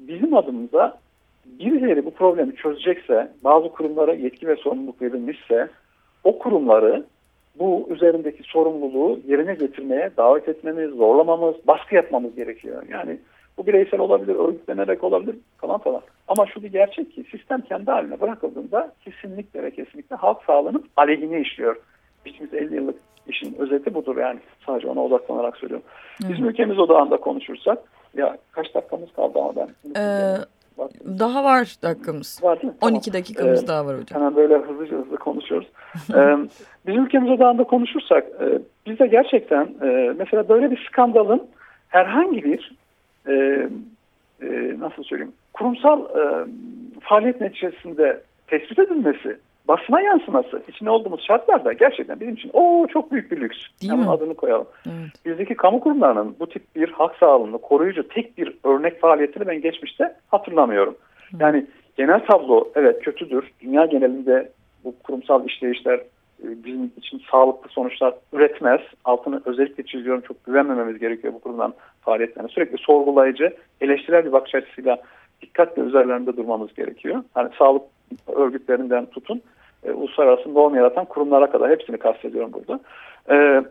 bizim 0.00 0.36
adımıza 0.36 0.98
birileri 1.46 2.04
bu 2.04 2.10
problemi 2.10 2.56
çözecekse, 2.56 3.32
bazı 3.44 3.68
kurumlara 3.68 4.14
yetki 4.14 4.48
ve 4.48 4.56
sorumluluk 4.56 5.02
verilmişse 5.02 5.68
o 6.24 6.38
kurumları 6.38 7.04
bu 7.58 7.88
üzerindeki 7.90 8.42
sorumluluğu 8.42 9.20
yerine 9.26 9.54
getirmeye 9.54 10.10
davet 10.16 10.48
etmemiz, 10.48 10.90
zorlamamız, 10.90 11.54
baskı 11.66 11.94
yapmamız 11.94 12.34
gerekiyor. 12.34 12.82
Yani 12.90 13.18
bu 13.58 13.66
bireysel 13.66 14.00
olabilir, 14.00 14.34
örgütlenerek 14.34 15.04
olabilir 15.04 15.36
falan 15.58 15.78
falan. 15.78 16.00
Ama 16.28 16.46
şu 16.46 16.62
bir 16.62 16.72
gerçek 16.72 17.12
ki 17.12 17.24
sistem 17.30 17.60
kendi 17.60 17.90
haline 17.90 18.20
bırakıldığında 18.20 18.92
kesinlikle 19.04 19.62
ve 19.62 19.70
kesinlikle 19.70 20.16
halk 20.16 20.42
sağlığının 20.46 20.84
aleyhine 20.96 21.40
işliyor. 21.40 21.76
Geçtiğimiz 22.24 22.54
50 22.54 22.74
yıllık 22.74 22.96
işin 23.28 23.54
özeti 23.58 23.94
budur 23.94 24.16
yani. 24.16 24.40
Sadece 24.66 24.88
ona 24.88 25.04
odaklanarak 25.04 25.56
söylüyorum. 25.56 25.86
Bizim 26.20 26.38
hmm. 26.38 26.48
ülkemiz 26.48 26.78
odağında 26.78 27.16
konuşursak 27.16 27.78
ya 28.16 28.36
kaç 28.52 28.74
dakikamız 28.74 29.12
kaldı 29.12 29.38
ama 29.38 29.56
ben. 29.56 29.68
Ee, 30.00 30.36
daha 31.18 31.44
var 31.44 31.76
dakikamız. 31.82 32.40
Var 32.42 32.62
değil 32.62 32.72
mi? 32.72 32.78
12 32.80 33.10
tamam. 33.10 33.20
dakikamız 33.20 33.64
ee, 33.64 33.68
daha 33.68 33.86
var 33.86 34.00
hocam. 34.00 34.20
Hemen 34.20 34.36
böyle 34.36 34.54
hızlı 34.54 34.86
hızlı 34.86 35.16
konuşuyoruz. 35.16 35.68
ee, 36.14 36.36
biz 36.86 36.96
ülkemiz 36.96 37.30
odağında 37.30 37.64
konuşursak 37.64 38.26
e, 38.40 38.58
bizde 38.86 39.06
gerçekten 39.06 39.68
e, 39.82 40.14
mesela 40.18 40.48
böyle 40.48 40.70
bir 40.70 40.88
skandalın 40.88 41.48
herhangi 41.88 42.44
bir 42.44 42.76
e, 43.28 43.32
e, 44.42 44.76
nasıl 44.78 45.02
söyleyeyim 45.02 45.32
kurumsal 45.52 46.00
e, 46.00 46.46
faaliyet 47.00 47.40
neticesinde 47.40 48.22
tespit 48.46 48.78
edilmesi 48.78 49.38
basına 49.68 50.00
yansıması 50.00 50.62
içine 50.68 50.90
olduğumuz 50.90 51.26
şartlarda 51.26 51.72
gerçekten 51.72 52.20
bizim 52.20 52.34
için 52.34 52.50
o 52.52 52.86
çok 52.92 53.12
büyük 53.12 53.32
bir 53.32 53.40
lüks. 53.40 53.56
Değil 53.82 53.92
Hemen 53.92 54.04
mi? 54.04 54.10
adını 54.10 54.34
koyalım. 54.34 54.66
Evet. 54.86 55.10
Bizdeki 55.26 55.54
kamu 55.54 55.80
kurumlarının 55.80 56.36
bu 56.40 56.48
tip 56.48 56.76
bir 56.76 56.88
hak 56.88 57.16
sağlığını 57.16 57.58
koruyucu 57.58 58.08
tek 58.08 58.38
bir 58.38 58.52
örnek 58.64 59.00
faaliyetini 59.00 59.46
ben 59.46 59.60
geçmişte 59.60 60.14
hatırlamıyorum. 60.28 60.96
Hı. 61.30 61.36
Yani 61.40 61.66
genel 61.96 62.26
tablo 62.26 62.68
evet 62.74 63.02
kötüdür. 63.02 63.50
Dünya 63.60 63.86
genelinde 63.86 64.52
bu 64.84 64.94
kurumsal 64.98 65.46
işleyişler 65.46 66.00
bizim 66.38 66.92
için 66.96 67.22
sağlıklı 67.30 67.70
sonuçlar 67.70 68.14
üretmez. 68.32 68.80
Altını 69.04 69.42
özellikle 69.44 69.86
çiziyorum 69.86 70.20
çok 70.20 70.44
güvenmememiz 70.44 70.98
gerekiyor 70.98 71.34
bu 71.34 71.40
kurumdan 71.40 71.74
faaliyetlerine. 72.00 72.48
Sürekli 72.48 72.78
sorgulayıcı, 72.78 73.56
eleştirel 73.80 74.24
bir 74.24 74.32
bakış 74.32 74.54
açısıyla 74.54 75.02
dikkatle 75.42 75.82
üzerlerinde 75.82 76.36
durmamız 76.36 76.74
gerekiyor. 76.74 77.24
Hani 77.34 77.50
sağlık 77.58 77.82
örgütlerinden 78.36 79.06
tutun 79.06 79.42
e, 79.84 79.92
uluslararası 79.92 80.54
norm 80.54 80.74
yaratan 80.74 81.04
kurumlara 81.04 81.50
kadar 81.50 81.70
hepsini 81.70 81.98
kastediyorum 81.98 82.52
burada. 82.52 82.80
E, 83.30 83.64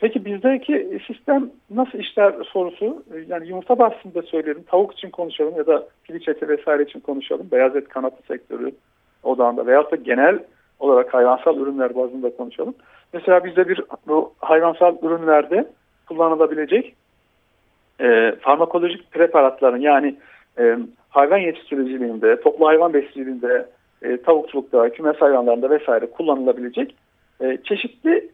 peki 0.00 0.24
bizdeki 0.24 1.00
sistem 1.06 1.50
nasıl 1.70 1.98
işler 1.98 2.32
sorusu 2.52 3.04
e, 3.14 3.18
yani 3.28 3.48
yumurta 3.48 3.78
bahsinde 3.78 4.22
söyleyelim 4.22 4.62
tavuk 4.62 4.92
için 4.92 5.10
konuşalım 5.10 5.56
ya 5.56 5.66
da 5.66 5.86
piliç 6.04 6.28
eti 6.28 6.48
vesaire 6.48 6.82
için 6.82 7.00
konuşalım 7.00 7.48
beyaz 7.52 7.76
et 7.76 7.88
kanatlı 7.88 8.26
sektörü 8.26 8.72
odağında 9.22 9.66
veyahut 9.66 9.92
da 9.92 9.96
genel 9.96 10.38
olarak 10.82 11.14
hayvansal 11.14 11.56
ürünler 11.56 11.94
bazında 11.94 12.36
konuşalım. 12.36 12.74
Mesela 13.12 13.44
bizde 13.44 13.68
bir 13.68 13.80
bu 14.08 14.32
hayvansal 14.38 14.96
ürünlerde 15.02 15.68
kullanılabilecek 16.08 16.94
e, 18.00 18.32
farmakolojik 18.40 19.12
preparatların 19.12 19.80
yani 19.80 20.16
e, 20.58 20.78
hayvan 21.10 21.38
yetiştiriciliğinde, 21.38 22.40
toplu 22.40 22.66
hayvan 22.66 22.92
besiciliğinde, 22.92 23.66
e, 24.02 24.16
tavukçulukta, 24.16 24.88
kümes 24.90 25.16
hayvanlarında 25.16 25.70
vesaire 25.70 26.06
kullanılabilecek 26.06 26.94
e, 27.40 27.58
çeşitli 27.64 28.30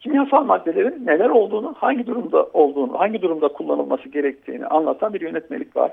kimyasal 0.00 0.44
maddelerin 0.44 1.06
neler 1.06 1.30
olduğunu, 1.30 1.74
hangi 1.78 2.06
durumda 2.06 2.46
olduğunu, 2.52 3.00
hangi 3.00 3.22
durumda 3.22 3.48
kullanılması 3.48 4.08
gerektiğini 4.08 4.66
anlatan 4.66 5.14
bir 5.14 5.20
yönetmelik 5.20 5.76
var. 5.76 5.92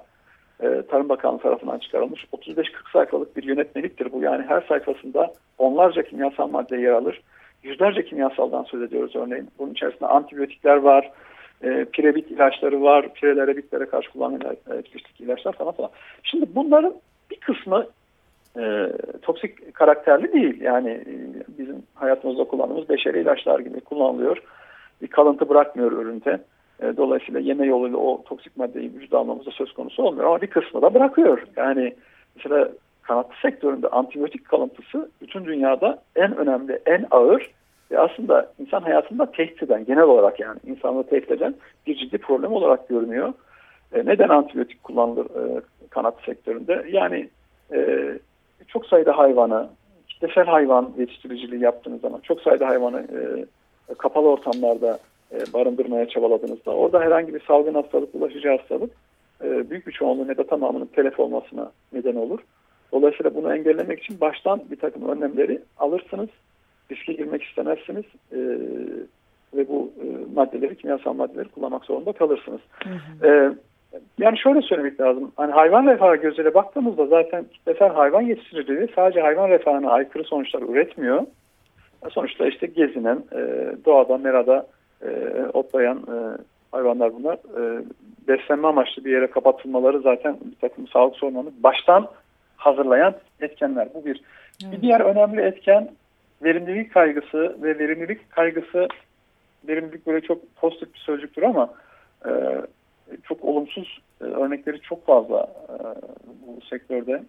E, 0.64 0.82
Tarım 0.90 1.10
Bakanlığı 1.10 1.40
tarafından 1.40 1.80
çıkarılmış. 1.80 2.26
35-40 2.34 2.66
sayfalık 2.94 3.38
bir 3.38 3.44
yönetmeliktir 3.44 4.12
bu. 4.12 4.22
Yani 4.22 4.46
her 4.48 4.62
sayfasında 4.62 5.34
onlarca 5.58 6.04
kimyasal 6.04 6.48
madde 6.48 6.78
yer 6.78 6.92
alır. 6.92 7.22
Yüzlerce 7.64 8.06
kimyasaldan 8.06 8.64
söz 8.64 8.82
ediyoruz 8.82 9.16
örneğin. 9.16 9.50
Bunun 9.60 9.72
içerisinde 9.72 10.08
antibiyotikler 10.08 10.76
var, 10.76 11.12
e, 11.64 11.86
pirebit 11.86 12.32
ilaçları 12.32 12.82
var, 12.82 13.14
pirelere, 13.14 13.58
bitlere 13.58 13.86
karşı 13.86 14.12
kullanılan 14.12 14.42
e, 14.72 15.24
ilaçlar 15.24 15.54
falan 15.54 15.72
falan. 15.72 15.90
Şimdi 16.24 16.46
bunların 16.56 16.94
bir 17.32 17.40
kısmı 17.40 17.88
e, 18.58 18.92
toksik 19.22 19.74
karakterli 19.74 20.34
değil. 20.34 20.62
Yani 20.62 20.90
e, 20.90 21.14
bizim 21.58 21.84
hayatımızda 21.96 22.44
kullandığımız 22.44 22.90
beşeri 22.90 23.22
ilaçlar 23.22 23.60
gibi 23.60 23.82
kullanılıyor. 23.82 24.44
Bir 25.02 25.08
kalıntı 25.08 25.50
bırakmıyor 25.50 25.92
üründe. 25.92 26.40
E, 26.82 26.98
dolayısıyla 26.98 27.40
yeme 27.40 27.66
yoluyla 27.66 27.98
o 27.98 28.24
toksik 28.24 28.58
maddeyi 28.58 28.94
vücuda 28.94 29.18
almamızda 29.18 29.52
söz 29.52 29.74
konusu 29.74 30.04
olmuyor 30.04 30.26
ama 30.26 30.42
bir 30.42 30.48
kısmı 30.48 30.82
da 30.82 30.94
bırakıyor. 30.94 31.44
Yani 31.58 31.96
mesela 32.36 32.70
kanatlı 33.02 33.34
sektöründe 33.42 33.88
antibiyotik 33.88 34.46
kalıntısı 34.46 35.12
bütün 35.22 35.46
dünyada 35.46 36.02
en 36.16 36.38
önemli, 36.38 36.80
en 36.86 37.06
ağır 37.12 37.52
ve 37.92 38.00
aslında 38.00 38.52
insan 38.60 38.82
hayatında 38.82 39.32
tehdit 39.32 39.64
eden, 39.64 39.86
genel 39.86 40.04
olarak 40.04 40.40
yani 40.40 40.60
insanlığı 40.68 41.04
tehdit 41.04 41.32
eden 41.32 41.56
bir 41.88 41.96
ciddi 41.96 42.18
problem 42.18 42.52
olarak 42.54 42.90
görünüyor. 42.90 43.34
E, 43.94 44.06
neden 44.06 44.30
antibiyotik 44.30 44.84
kullanılır 44.84 45.26
e, 45.26 45.62
kanatlı 45.90 46.24
sektöründe? 46.26 46.86
Yani 46.92 47.30
e, 47.74 48.10
çok 48.68 48.86
sayıda 48.86 49.18
hayvanı, 49.18 49.70
kitlesel 50.08 50.46
hayvan 50.46 50.94
yetiştiriciliği 50.98 51.62
yaptığınız 51.62 52.02
zaman 52.02 52.20
çok 52.20 52.42
sayıda 52.42 52.68
hayvanı 52.68 53.06
kapalı 53.98 54.30
ortamlarda 54.30 55.00
e, 55.32 55.54
barındırmaya 55.54 56.10
çabaladığınızda 56.10 56.72
orada 56.72 57.02
herhangi 57.02 57.34
bir 57.34 57.40
salgın 57.40 57.74
hastalık, 57.74 58.14
bulaşıcı 58.14 58.50
hastalık 58.50 58.92
e, 59.44 59.70
büyük 59.70 59.88
bir 59.88 59.92
çoğunluğun 59.92 60.28
ya 60.28 60.38
da 60.38 60.48
tamamının 60.48 60.86
telef 60.86 61.20
olmasına 61.20 61.72
neden 61.94 62.16
olur. 62.16 62.40
Dolayısıyla 62.92 63.36
bunu 63.36 63.56
engellemek 63.56 64.04
için 64.04 64.22
baştan 64.22 64.62
bir 64.72 64.76
takım 64.76 65.10
önlemleri 65.10 65.62
alırsınız. 65.78 66.30
Riske 66.92 67.14
girmek 67.14 67.44
istemezsiniz. 67.44 68.06
E, 68.32 68.40
ve 69.54 69.68
bu 69.68 69.92
e, 70.04 70.06
maddeleri, 70.36 70.78
kimyasal 70.78 71.14
maddeleri 71.14 71.50
kullanmak 71.50 71.86
zorunda 71.86 72.12
kalırsınız. 72.12 72.62
Hı 72.84 72.90
hı. 72.90 73.28
E, 73.28 73.52
yani 74.18 74.38
şöyle 74.38 74.62
söylemek 74.62 75.02
lazım. 75.02 75.32
Hani 75.36 75.52
hayvan 75.52 75.88
refahı 75.88 76.16
gözüyle 76.16 76.54
baktığımızda 76.54 77.06
zaten 77.06 77.46
kitlesel 77.54 77.90
hayvan 77.90 78.22
yetiştiriciliği 78.22 78.88
sadece 78.96 79.22
hayvan 79.22 79.50
refahına 79.50 79.92
aykırı 79.92 80.24
sonuçlar 80.24 80.62
üretmiyor. 80.62 81.24
Sonuçta 82.10 82.48
işte 82.48 82.68
gezinen, 82.68 83.24
e, 83.36 83.40
doğada, 83.86 84.18
merada 84.18 84.68
e, 85.02 85.10
otlayan 85.54 85.98
e, 85.98 86.18
hayvanlar 86.72 87.14
bunlar. 87.14 87.36
E, 87.36 87.84
beslenme 88.28 88.68
amaçlı 88.68 89.06
bir 89.06 89.12
yere 89.12 89.28
kapatılmaları 89.28 90.02
zaten 90.02 90.38
bir 90.46 90.56
takım 90.70 90.88
sağlık 90.88 91.16
sorunlarını 91.16 91.52
baştan 91.64 92.08
hazırlayan 92.58 93.16
etkenler. 93.42 93.88
Bu 93.94 94.06
bir. 94.06 94.22
Evet. 94.64 94.74
Bir 94.74 94.82
diğer 94.82 95.00
önemli 95.00 95.42
etken 95.42 95.90
verimlilik 96.44 96.94
kaygısı 96.94 97.58
ve 97.62 97.80
verimlilik 97.80 98.32
kaygısı 98.32 98.88
verimlilik 99.68 100.08
böyle 100.08 100.22
çok 100.22 100.56
pozitif 100.56 100.94
bir 100.94 101.00
sözcüktür 101.00 101.44
ama 101.44 101.70
e, 102.26 102.32
çok 103.24 103.44
olumsuz 103.44 104.02
e, 104.22 104.24
örnekleri 104.24 104.82
çok 104.82 105.06
fazla 105.06 105.48
e, 105.70 105.76
bu 106.48 106.62
sektörde, 106.66 107.24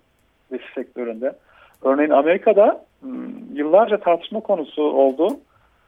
besi 0.53 0.65
sektöründe. 0.75 1.33
Örneğin 1.83 2.11
Amerika'da 2.11 2.85
hmm, 3.01 3.55
yıllarca 3.55 4.01
tartışma 4.01 4.41
konusu 4.41 4.83
oldu. 4.83 5.41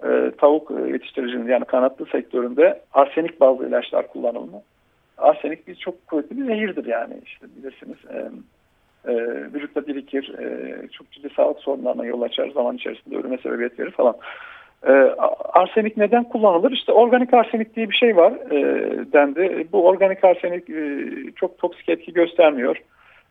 E, 0.05 0.31
tavuk 0.39 0.71
yetiştiricinin 0.71 1.49
yani 1.49 1.65
kanatlı 1.65 2.07
sektöründe 2.07 2.81
arsenik 2.93 3.41
bazlı 3.41 3.69
ilaçlar 3.69 4.09
kullanılma. 4.09 4.63
Arsenik 5.19 5.69
bir 5.69 5.75
çok 5.75 6.07
kuvvetli 6.07 6.37
bir 6.37 6.45
zehirdir 6.45 6.87
yani 6.87 7.15
işte 7.25 7.47
bilirsiniz. 7.57 7.99
E, 8.11 8.31
e, 9.11 9.15
vücutta 9.55 9.87
birikir, 9.87 10.39
e, 10.39 10.89
çok 10.89 11.11
ciddi 11.11 11.31
sağlık 11.37 11.59
sorunlarına 11.61 12.05
yol 12.05 12.23
açar, 12.23 12.51
zaman 12.51 12.77
içerisinde 12.77 13.17
ölüme 13.17 13.39
sebebiyet 13.39 13.79
verir 13.81 13.91
falan. 13.91 14.15
E, 14.87 14.93
arsenik 15.53 15.97
neden 15.97 16.25
kullanılır? 16.25 16.73
İşte 16.73 16.93
organik 16.93 17.35
arsenik 17.35 17.77
diye 17.77 17.91
bir 17.91 17.95
şey 17.95 18.17
var 18.17 18.33
e, 18.33 18.59
dendi. 19.13 19.69
Bu 19.73 19.87
organik 19.87 20.25
arsenik 20.25 20.71
e, 20.71 21.07
çok 21.37 21.59
toksik 21.59 21.89
etki 21.89 22.13
göstermiyor. 22.13 22.83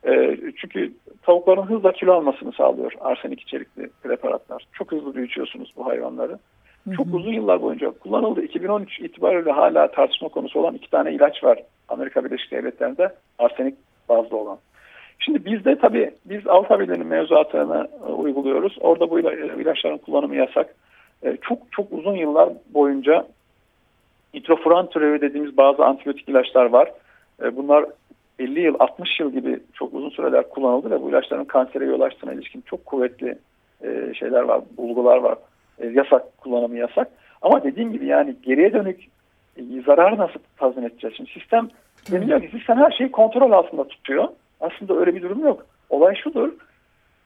E, 0.07 0.37
çünkü 0.57 0.91
tavukların 1.23 1.61
hızla 1.61 1.91
kilo 1.91 2.13
almasını 2.13 2.51
sağlıyor 2.51 2.93
arsenik 2.99 3.41
içerikli 3.41 3.89
preparatlar. 4.03 4.65
Çok 4.73 4.91
hızlı 4.91 5.15
büyütüyorsunuz 5.15 5.73
bu 5.77 5.85
hayvanları. 5.85 6.37
Hı 6.85 6.91
hı. 6.91 6.95
Çok 6.95 7.07
uzun 7.13 7.33
yıllar 7.33 7.61
boyunca 7.61 7.91
kullanıldı. 7.91 8.41
2013 8.41 8.99
itibariyle 8.99 9.51
hala 9.51 9.91
tartışma 9.91 10.29
konusu 10.29 10.59
olan 10.59 10.75
iki 10.75 10.89
tane 10.89 11.13
ilaç 11.13 11.43
var 11.43 11.59
Amerika 11.87 12.25
Birleşik 12.25 12.51
Devletleri'nde 12.51 13.09
arsenik 13.39 13.75
bazlı 14.09 14.37
olan. 14.37 14.57
Şimdi 15.19 15.45
bizde 15.45 15.79
tabii 15.79 16.11
biz 16.25 16.47
Avrupa 16.47 16.79
Birliği'nin 16.79 17.07
mevzuatını 17.07 17.87
e, 18.07 18.11
uyguluyoruz. 18.11 18.77
Orada 18.79 19.09
bu 19.09 19.19
ilaçların 19.19 19.97
kullanımı 19.97 20.35
yasak. 20.35 20.75
E, 21.23 21.37
çok 21.41 21.57
çok 21.71 21.93
uzun 21.93 22.15
yıllar 22.15 22.49
boyunca 22.73 23.27
nitrofuran 24.33 24.89
türevi 24.89 25.21
dediğimiz 25.21 25.57
bazı 25.57 25.85
antibiyotik 25.85 26.29
ilaçlar 26.29 26.65
var. 26.65 26.91
E, 27.43 27.57
bunlar 27.57 27.85
50 28.39 28.59
yıl, 28.59 28.75
60 28.79 29.19
yıl 29.19 29.31
gibi 29.31 29.59
çok 29.73 29.93
uzun 29.93 30.09
süreler 30.09 30.49
kullanıldı 30.49 30.91
ve 30.91 31.01
bu 31.01 31.09
ilaçların 31.09 31.45
kansere 31.45 31.85
yol 31.85 32.01
açtığına 32.01 32.33
ilişkin 32.33 32.61
çok 32.61 32.85
kuvvetli 32.85 33.37
e, 33.83 34.13
şeyler 34.13 34.41
var, 34.41 34.61
bulgular 34.77 35.17
var. 35.17 35.37
Yasak, 35.93 36.37
kullanımı 36.37 36.77
yasak. 36.77 37.07
Ama 37.41 37.63
dediğim 37.63 37.91
gibi 37.91 38.05
yani 38.05 38.35
geriye 38.43 38.73
dönük 38.73 39.07
zararı 39.85 40.17
nasıl 40.17 40.39
tazmin 40.57 40.83
edeceğiz? 40.83 41.17
Şimdi 41.17 41.31
sistem 41.31 41.69
deniliyor 42.11 42.41
ki 42.41 42.49
sistem 42.57 42.77
her 42.77 42.91
şeyi 42.91 43.11
kontrol 43.11 43.51
altında 43.51 43.87
tutuyor. 43.87 44.27
Aslında 44.59 44.93
öyle 44.93 45.15
bir 45.15 45.21
durum 45.21 45.39
yok. 45.39 45.65
Olay 45.89 46.15
şudur 46.15 46.51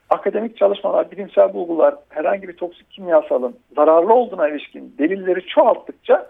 akademik 0.10 0.58
çalışmalar, 0.58 1.12
bilimsel 1.12 1.54
bulgular 1.54 1.96
herhangi 2.10 2.48
bir 2.48 2.58
toksik 2.58 2.92
kimyasalın 2.92 3.56
zararlı 3.76 4.14
olduğuna 4.14 4.50
ilişkin 4.50 4.96
delilleri 4.98 5.48
çoğalttıkça 5.48 6.28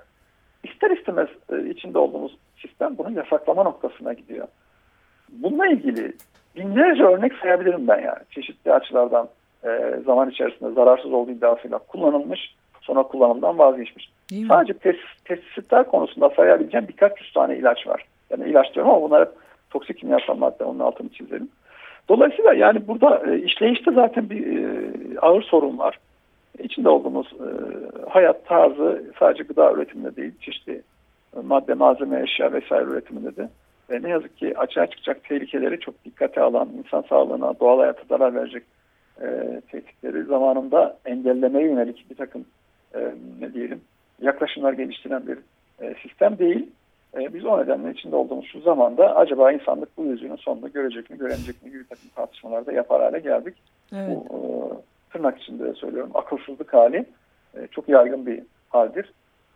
ister 0.63 0.91
istemez 0.91 1.27
e, 1.51 1.69
içinde 1.69 1.97
olduğumuz 1.97 2.37
sistem 2.61 2.97
bunu 2.97 3.11
yasaklama 3.11 3.63
noktasına 3.63 4.13
gidiyor. 4.13 4.47
Bununla 5.29 5.67
ilgili 5.67 6.13
binlerce 6.55 7.03
örnek 7.03 7.33
sayabilirim 7.33 7.87
ben 7.87 7.99
yani. 7.99 8.19
Çeşitli 8.31 8.73
açılardan 8.73 9.29
e, 9.65 9.99
zaman 10.05 10.29
içerisinde 10.29 10.71
zararsız 10.71 11.13
olduğu 11.13 11.31
iddiasıyla 11.31 11.77
kullanılmış, 11.77 12.55
sonra 12.81 13.03
kullanımdan 13.03 13.57
vazgeçmiş. 13.57 14.09
Sadece 14.47 14.73
tes, 14.73 14.95
testisitler 15.25 15.87
konusunda 15.87 16.29
sayabileceğim 16.29 16.87
birkaç 16.87 17.21
yüz 17.21 17.33
tane 17.33 17.57
ilaç 17.57 17.87
var. 17.87 18.05
Yani 18.29 18.49
ilaç 18.49 18.75
diyorum 18.75 18.91
ama 18.91 19.01
bunlar 19.01 19.21
hep 19.21 19.33
toksik 19.69 19.97
kimyasal 19.97 20.35
madde, 20.35 20.63
onun 20.63 20.79
altını 20.79 21.09
çizelim. 21.09 21.49
Dolayısıyla 22.09 22.53
yani 22.53 22.87
burada 22.87 23.31
e, 23.31 23.39
işleyişte 23.39 23.91
zaten 23.91 24.29
bir 24.29 24.57
e, 24.57 25.19
ağır 25.19 25.41
sorun 25.41 25.77
var. 25.77 25.99
İçinde 26.59 26.89
olduğumuz 26.89 27.27
e, 27.33 27.49
hayat 28.09 28.45
tarzı 28.45 29.03
sadece 29.19 29.43
gıda 29.43 29.73
üretiminde 29.73 30.15
değil, 30.15 30.31
çeşitli 30.41 30.81
madde, 31.43 31.73
malzeme, 31.73 32.21
eşya 32.21 32.53
vesaire 32.53 32.85
üretiminde 32.85 33.35
de 33.35 33.49
ve 33.89 34.03
ne 34.03 34.09
yazık 34.09 34.37
ki 34.37 34.57
açığa 34.57 34.87
çıkacak 34.87 35.23
tehlikeleri 35.23 35.79
çok 35.79 36.05
dikkate 36.05 36.41
alan, 36.41 36.69
insan 36.77 37.01
sağlığına, 37.09 37.59
doğal 37.59 37.79
hayata 37.79 38.01
zarar 38.09 38.35
verecek 38.35 38.63
e, 39.21 39.61
tehditleri 39.71 40.23
zamanında 40.23 40.97
engellemeye 41.05 41.67
yönelik 41.67 42.09
bir 42.09 42.15
takım 42.15 42.45
e, 42.95 42.99
ne 43.39 43.53
diyelim 43.53 43.81
yaklaşımlar 44.21 44.73
geliştiren 44.73 45.27
bir 45.27 45.37
e, 45.81 45.95
sistem 46.03 46.37
değil. 46.37 46.71
E, 47.17 47.33
biz 47.33 47.45
o 47.45 47.61
nedenle 47.61 47.91
içinde 47.91 48.15
olduğumuz 48.15 48.45
şu 48.51 48.61
zamanda 48.61 49.15
acaba 49.15 49.51
insanlık 49.51 49.97
bu 49.97 50.05
yüzünün 50.05 50.35
sonunda 50.35 50.67
görecek 50.67 51.09
mi 51.09 51.17
göremeyecek 51.17 51.63
mi 51.63 51.71
gibi 51.71 51.87
takım 51.87 52.09
tartışmalarda 52.15 52.71
yapar 52.71 53.01
hale 53.01 53.19
geldik. 53.19 53.55
Evet. 53.93 54.09
Bu 54.09 54.25
e, 54.33 54.39
tırnak 55.11 55.41
içinde 55.41 55.73
söylüyorum 55.73 56.11
akılsızlık 56.13 56.73
hali 56.73 57.05
e, 57.57 57.67
çok 57.71 57.89
yaygın 57.89 58.25
bir 58.25 58.43
haldir. 58.69 59.13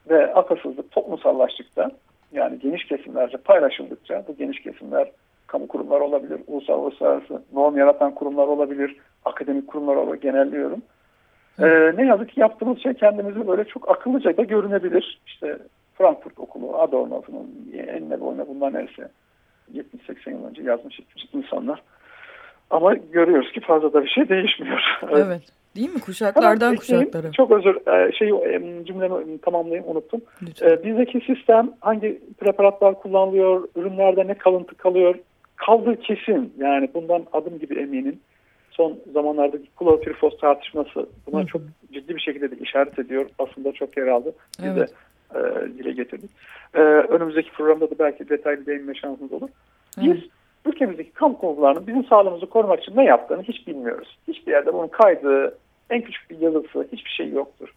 Ve 0.09 0.33
akılsızlık 0.33 0.91
toplumsallaştıkça 0.91 1.91
yani 2.31 2.59
geniş 2.59 2.85
kesimlerce 2.85 3.37
paylaşıldıkça 3.37 4.23
bu 4.27 4.35
geniş 4.35 4.61
kesimler 4.61 5.11
kamu 5.49 5.67
kurumları 5.67 6.03
olabilir, 6.03 6.41
ulusal 6.47 6.79
uluslararası 6.83 7.41
norm 7.53 7.77
yaratan 7.77 8.15
kurumlar 8.15 8.47
olabilir, 8.47 8.95
akademik 9.25 9.67
kurumlar 9.67 9.95
olabilir 9.95 10.21
genelliyorum. 10.21 10.81
Ee, 11.59 11.91
ne 11.97 12.05
yazık 12.05 12.29
ki 12.29 12.39
yaptığımız 12.39 12.83
şey 12.83 12.93
kendimizi 12.93 13.47
böyle 13.47 13.63
çok 13.63 13.89
akıllıca 13.89 14.37
da 14.37 14.43
görünebilir. 14.43 15.21
İşte 15.27 15.57
Frankfurt 15.97 16.39
Okulu, 16.39 16.77
Adorno'nun 16.77 17.71
enine 17.73 18.19
boyuna 18.19 18.47
bunlar 18.47 18.73
neyse 18.73 19.09
70-80 19.73 20.29
yıl 20.29 20.45
önce 20.45 20.63
yazmış 20.63 20.99
insanlar. 21.33 21.81
Ama 22.69 22.93
görüyoruz 22.93 23.51
ki 23.51 23.59
fazla 23.59 23.93
da 23.93 24.03
bir 24.03 24.09
şey 24.09 24.29
değişmiyor. 24.29 24.79
Evet. 25.11 25.41
Değil 25.75 25.93
mi? 25.93 25.99
Kuşaklardan 25.99 26.75
kuşaklara. 26.75 27.31
Çok 27.31 27.51
özür 27.51 27.77
şey 28.13 28.27
cümlemi 28.85 29.37
tamamlayayım 29.37 29.89
unuttum. 29.89 30.21
Lütfen. 30.41 30.69
Ee, 30.69 30.83
bizdeki 30.83 31.21
sistem 31.25 31.71
hangi 31.81 32.21
preparatlar 32.39 32.99
kullanılıyor, 32.99 33.67
ürünlerde 33.75 34.27
ne 34.27 34.33
kalıntı 34.33 34.75
kalıyor, 34.75 35.15
kaldığı 35.59 35.95
kesin. 36.01 36.53
Yani 36.57 36.89
bundan 36.93 37.25
adım 37.33 37.59
gibi 37.59 37.79
eminim. 37.79 38.19
Son 38.71 38.99
zamanlardaki 39.13 39.69
klorpirifos 39.79 40.37
tartışması 40.37 41.09
buna 41.27 41.41
Hı. 41.41 41.47
çok 41.47 41.61
ciddi 41.93 42.15
bir 42.15 42.21
şekilde 42.21 42.51
de 42.51 42.55
işaret 42.55 42.99
ediyor. 42.99 43.29
Aslında 43.39 43.71
çok 43.71 43.97
yer 43.97 44.07
aldı. 44.07 44.33
Biz 44.59 44.65
evet. 44.77 44.89
de 45.33 45.39
e, 45.39 45.67
dile 45.77 45.91
getirdik. 45.91 46.31
E, 46.73 46.79
önümüzdeki 46.81 47.51
programda 47.51 47.91
da 47.91 47.99
belki 47.99 48.29
detaylı 48.29 48.65
değinme 48.65 48.95
şansımız 48.95 49.33
olur. 49.33 49.49
Biz 49.97 50.17
Hı. 50.17 50.25
ülkemizdeki 50.65 51.11
kamu 51.11 51.37
kurumlarının 51.37 51.87
bizim 51.87 52.03
sağlığımızı 52.05 52.45
korumak 52.45 52.83
için 52.83 52.97
ne 52.97 53.05
yaptığını 53.05 53.43
hiç 53.43 53.67
bilmiyoruz. 53.67 54.17
Hiçbir 54.27 54.51
yerde 54.51 54.73
bunun 54.73 54.87
kaydı, 54.87 55.57
en 55.89 56.01
küçük 56.01 56.29
bir 56.29 56.39
yazısı, 56.39 56.87
hiçbir 56.91 57.09
şey 57.09 57.29
yoktur. 57.29 57.73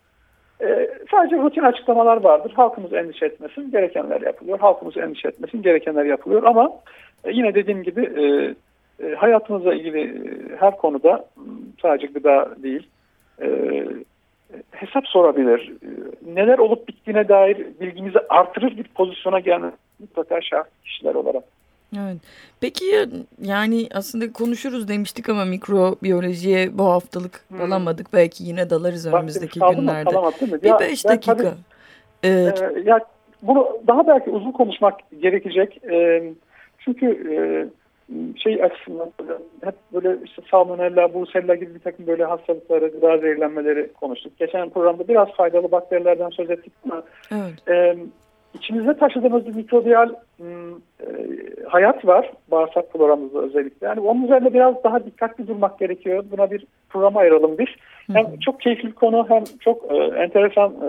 E, 0.63 0.91
sadece 1.11 1.37
rutin 1.37 1.63
açıklamalar 1.63 2.17
vardır. 2.17 2.53
Halkımız 2.57 2.93
endişe 2.93 3.27
etmesin, 3.27 3.71
gerekenler 3.71 4.21
yapılıyor. 4.21 4.59
Halkımız 4.59 4.97
endişe 4.97 5.29
etmesin, 5.29 5.63
gerekenler 5.63 6.05
yapılıyor. 6.05 6.43
Ama 6.43 6.73
yine 7.31 7.55
dediğim 7.55 7.83
gibi 7.83 8.01
e, 8.01 8.55
e, 9.07 9.15
hayatımızla 9.15 9.75
ilgili 9.75 10.01
e, 10.01 10.57
her 10.57 10.77
konuda 10.77 11.25
sadece 11.83 12.07
gıda 12.07 12.63
değil, 12.63 12.87
e, 13.43 13.49
hesap 14.71 15.07
sorabilir. 15.07 15.73
Neler 16.27 16.59
olup 16.59 16.89
bittiğine 16.89 17.29
dair 17.29 17.67
bilgimizi 17.81 18.19
artırır 18.29 18.77
bir 18.77 18.85
pozisyona 18.85 19.41
gelmek 19.41 19.75
mutlaka 19.99 20.41
şahit 20.41 20.67
kişiler 20.85 21.15
olarak. 21.15 21.45
Evet. 21.97 22.17
Peki 22.61 22.85
yani 23.43 23.89
aslında 23.95 24.33
konuşuruz 24.33 24.89
demiştik 24.89 25.29
ama 25.29 25.45
mikrobiyolojiye 25.45 26.79
bu 26.79 26.85
haftalık 26.85 27.45
hmm. 27.49 27.59
dalamadık. 27.59 28.13
Belki 28.13 28.45
yine 28.45 28.71
dalarız 28.71 29.07
önümüzdeki 29.07 29.61
Bak, 29.61 29.77
günlerde. 29.77 30.11
Mı? 30.15 30.31
Mi? 30.41 30.63
Bir 30.63 30.69
ya, 30.69 30.81
beş 30.81 31.05
dakika. 31.05 31.37
Tabii, 31.37 31.49
ee, 32.25 32.29
e, 32.29 32.81
ya 32.85 33.01
bunu 33.43 33.79
daha 33.87 34.07
belki 34.07 34.31
uzun 34.31 34.53
konuşmak 34.53 34.95
gerekecek. 35.21 35.85
E, 35.85 36.23
çünkü 36.85 37.07
e, 37.07 37.37
şey 38.37 38.65
açısından 38.65 39.13
hep 39.65 39.75
böyle 39.93 40.17
işte 40.25 40.43
salmonella, 40.51 41.15
brucella 41.15 41.55
gibi 41.55 41.75
bir 41.75 41.81
takım 41.81 42.07
böyle 42.07 42.25
hastalıkları, 42.25 42.89
gıda 42.89 43.19
zehirlenmeleri 43.19 43.93
konuştuk. 43.93 44.39
Geçen 44.39 44.71
programda 44.71 45.09
biraz 45.09 45.29
faydalı 45.33 45.73
bakterilerden 45.73 46.31
söz 46.31 46.51
ettik 46.51 46.73
ama 46.85 47.03
evet. 47.33 47.69
e, 47.69 47.97
içimizde 48.55 48.97
taşıdığımız 48.97 49.47
bir 49.47 49.55
mikrobiyal 49.55 50.15
e, 50.41 50.47
hayat 51.69 52.07
var 52.07 52.33
bağırsak 52.51 52.93
floramızda 52.93 53.39
özellikle. 53.39 53.87
Yani 53.87 54.01
onun 54.01 54.25
üzerinde 54.25 54.55
biraz 54.55 54.85
daha 54.85 55.05
dikkatli 55.05 55.49
durmak 55.49 55.79
gerekiyor. 55.79 56.25
Buna 56.31 56.51
bir 56.51 56.67
program 56.91 57.17
ayıralım 57.17 57.59
biz. 57.59 57.69
Hem 58.13 58.39
çok 58.39 58.61
keyifli 58.61 58.89
bir 58.89 58.95
konu 58.95 59.27
hem 59.29 59.45
çok 59.61 59.93
e, 59.93 59.97
enteresan 59.97 60.73
e, 60.73 60.89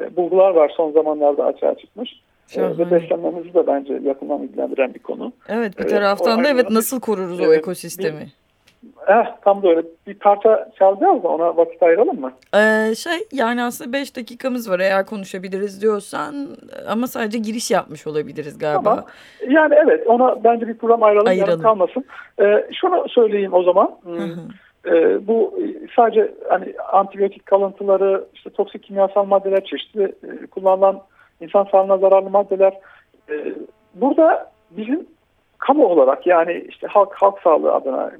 e, 0.00 0.16
bulgular 0.16 0.50
var 0.50 0.72
son 0.76 0.92
zamanlarda 0.92 1.44
açığa 1.44 1.74
çıkmış. 1.74 2.10
Şahane. 2.54 2.78
Ve 2.78 2.90
beslenmemizi 2.90 3.54
de 3.54 3.66
bence 3.66 4.00
yakından 4.02 4.42
ilgilendiren 4.42 4.94
bir 4.94 4.98
konu. 4.98 5.32
Evet 5.48 5.78
bir 5.78 5.88
taraftan 5.88 6.40
ee, 6.40 6.44
da 6.44 6.48
evet 6.48 6.70
nasıl 6.70 7.00
koruruz 7.00 7.40
evet, 7.40 7.48
o 7.48 7.54
ekosistemi? 7.54 8.20
Bir, 8.20 8.42
Eh, 9.08 9.26
tam 9.44 9.62
da 9.62 9.68
öyle. 9.68 9.82
Bir 10.06 10.14
parça 10.14 10.68
çalacağız 10.78 11.24
mı? 11.24 11.30
Ona 11.30 11.56
vakit 11.56 11.82
ayıralım 11.82 12.20
mı? 12.20 12.32
Ee, 12.54 12.94
şey 12.94 13.18
yani 13.32 13.62
aslında 13.62 13.92
5 13.92 14.16
dakikamız 14.16 14.70
var 14.70 14.80
eğer 14.80 15.06
konuşabiliriz 15.06 15.82
diyorsan 15.82 16.34
ama 16.88 17.06
sadece 17.06 17.38
giriş 17.38 17.70
yapmış 17.70 18.06
olabiliriz 18.06 18.58
galiba. 18.58 18.82
Tamam. 18.82 19.04
Yani 19.48 19.74
evet 19.84 20.06
ona 20.06 20.44
bence 20.44 20.68
bir 20.68 20.78
program 20.78 21.02
ayıralım, 21.02 21.28
ayıralım. 21.28 21.62
kalmasın. 21.62 22.04
Ee, 22.40 22.66
şunu 22.80 23.08
söyleyeyim 23.08 23.54
o 23.54 23.62
zaman. 23.62 23.90
Ee, 24.86 25.26
bu 25.26 25.58
sadece 25.96 26.34
hani 26.48 26.74
antibiyotik 26.92 27.46
kalıntıları, 27.46 28.24
işte 28.34 28.50
toksik 28.50 28.82
kimyasal 28.82 29.24
maddeler, 29.24 29.64
çeşitli 29.64 30.02
e, 30.02 30.46
kullanılan 30.46 31.00
insan 31.42 31.64
sağlığına 31.64 31.98
zararlı 31.98 32.30
maddeler. 32.30 32.72
E, 33.30 33.54
burada 33.94 34.52
bizim 34.70 35.06
kamu 35.58 35.86
olarak 35.86 36.26
yani 36.26 36.64
işte 36.68 36.86
halk 36.86 37.14
halk 37.14 37.38
sağlığı 37.44 37.72
adına 37.72 38.12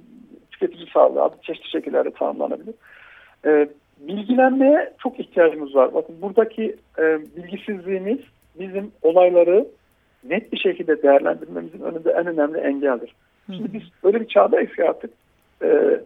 tüketici 0.50 0.86
sağlığı 0.94 1.22
adı 1.22 1.36
çeşitli 1.42 1.70
şekillerde 1.70 2.10
tanımlanabilir. 2.10 2.74
E, 3.46 3.68
bilgilenmeye 4.00 4.92
çok 5.02 5.20
ihtiyacımız 5.20 5.74
var. 5.74 5.94
Bakın 5.94 6.14
buradaki 6.22 6.76
e, 6.98 7.18
bilgisizliğimiz 7.36 8.18
bizim 8.58 8.92
olayları 9.02 9.66
net 10.24 10.52
bir 10.52 10.58
şekilde 10.58 11.02
değerlendirmemizin 11.02 11.80
önünde 11.80 12.10
en 12.10 12.26
önemli 12.26 12.58
engeldir. 12.58 13.14
Şimdi 13.46 13.72
biz 13.72 13.82
öyle 14.02 14.20
bir 14.20 14.28
çağdayız 14.28 14.72
ki 14.72 14.88
artık 14.88 15.10
e, 15.62 16.00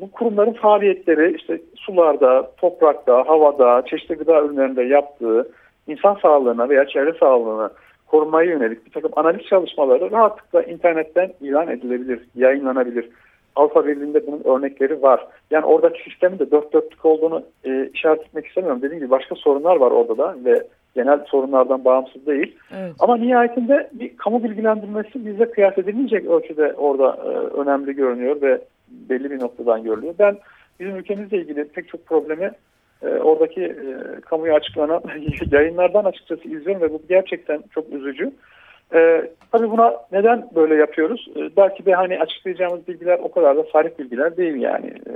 bu 0.00 0.10
kurumların 0.10 0.52
faaliyetleri 0.52 1.36
işte 1.36 1.60
sularda, 1.76 2.50
toprakta, 2.56 3.28
havada, 3.28 3.84
çeşitli 3.86 4.14
gıda 4.14 4.42
ürünlerinde 4.42 4.82
yaptığı 4.82 5.48
insan 5.90 6.14
sağlığına 6.22 6.68
veya 6.68 6.88
çevre 6.88 7.12
sağlığına 7.20 7.70
korumaya 8.06 8.50
yönelik 8.50 8.86
bir 8.86 8.90
takım 8.90 9.10
analiz 9.16 9.46
çalışmaları 9.46 10.10
rahatlıkla 10.10 10.62
internetten 10.62 11.32
ilan 11.40 11.68
edilebilir, 11.68 12.20
yayınlanabilir. 12.34 13.08
Alfa 13.56 13.86
Birliği'nde 13.86 14.26
bunun 14.26 14.56
örnekleri 14.56 15.02
var. 15.02 15.26
Yani 15.50 15.64
oradaki 15.64 16.02
sistemin 16.10 16.38
de 16.38 16.50
dört 16.50 16.72
dörtlük 16.72 17.04
olduğunu 17.04 17.42
e, 17.64 17.90
işaret 17.94 18.20
etmek 18.20 18.46
istemiyorum. 18.46 18.82
Dediğim 18.82 19.00
gibi 19.02 19.10
başka 19.10 19.34
sorunlar 19.34 19.76
var 19.76 19.90
orada 19.90 20.18
da 20.18 20.36
ve 20.44 20.66
genel 20.94 21.24
sorunlardan 21.24 21.84
bağımsız 21.84 22.26
değil. 22.26 22.56
Evet. 22.78 22.92
Ama 22.98 23.16
nihayetinde 23.16 23.90
bir 23.92 24.16
kamu 24.16 24.44
bilgilendirmesi 24.44 25.26
bize 25.26 25.50
kıyas 25.50 25.78
edilmeyecek 25.78 26.26
ölçüde 26.26 26.72
orada 26.72 27.18
e, 27.24 27.28
önemli 27.60 27.92
görünüyor 27.92 28.42
ve 28.42 28.60
belli 28.88 29.30
bir 29.30 29.40
noktadan 29.40 29.82
görülüyor. 29.82 30.14
Ben 30.18 30.38
bizim 30.80 30.96
ülkemizle 30.96 31.38
ilgili 31.38 31.64
pek 31.64 31.88
çok 31.88 32.06
problemi 32.06 32.50
e, 33.02 33.08
oradaki 33.08 33.62
e, 33.62 34.20
kamuya 34.20 34.54
açıklanan 34.54 35.02
yayınlardan 35.52 36.04
açıkçası 36.04 36.48
izliyorum 36.48 36.82
ve 36.82 36.92
bu 36.92 37.02
gerçekten 37.08 37.62
çok 37.74 37.92
üzücü. 37.92 38.32
E, 38.94 39.30
tabii 39.52 39.70
buna 39.70 39.94
neden 40.12 40.48
böyle 40.54 40.74
yapıyoruz? 40.74 41.28
E, 41.36 41.56
belki 41.56 41.86
de 41.86 41.94
hani 41.94 42.20
açıklayacağımız 42.20 42.88
bilgiler 42.88 43.18
o 43.22 43.30
kadar 43.30 43.56
da 43.56 43.64
sarih 43.72 43.98
bilgiler 43.98 44.36
değil 44.36 44.54
yani. 44.54 44.86
E, 44.86 45.12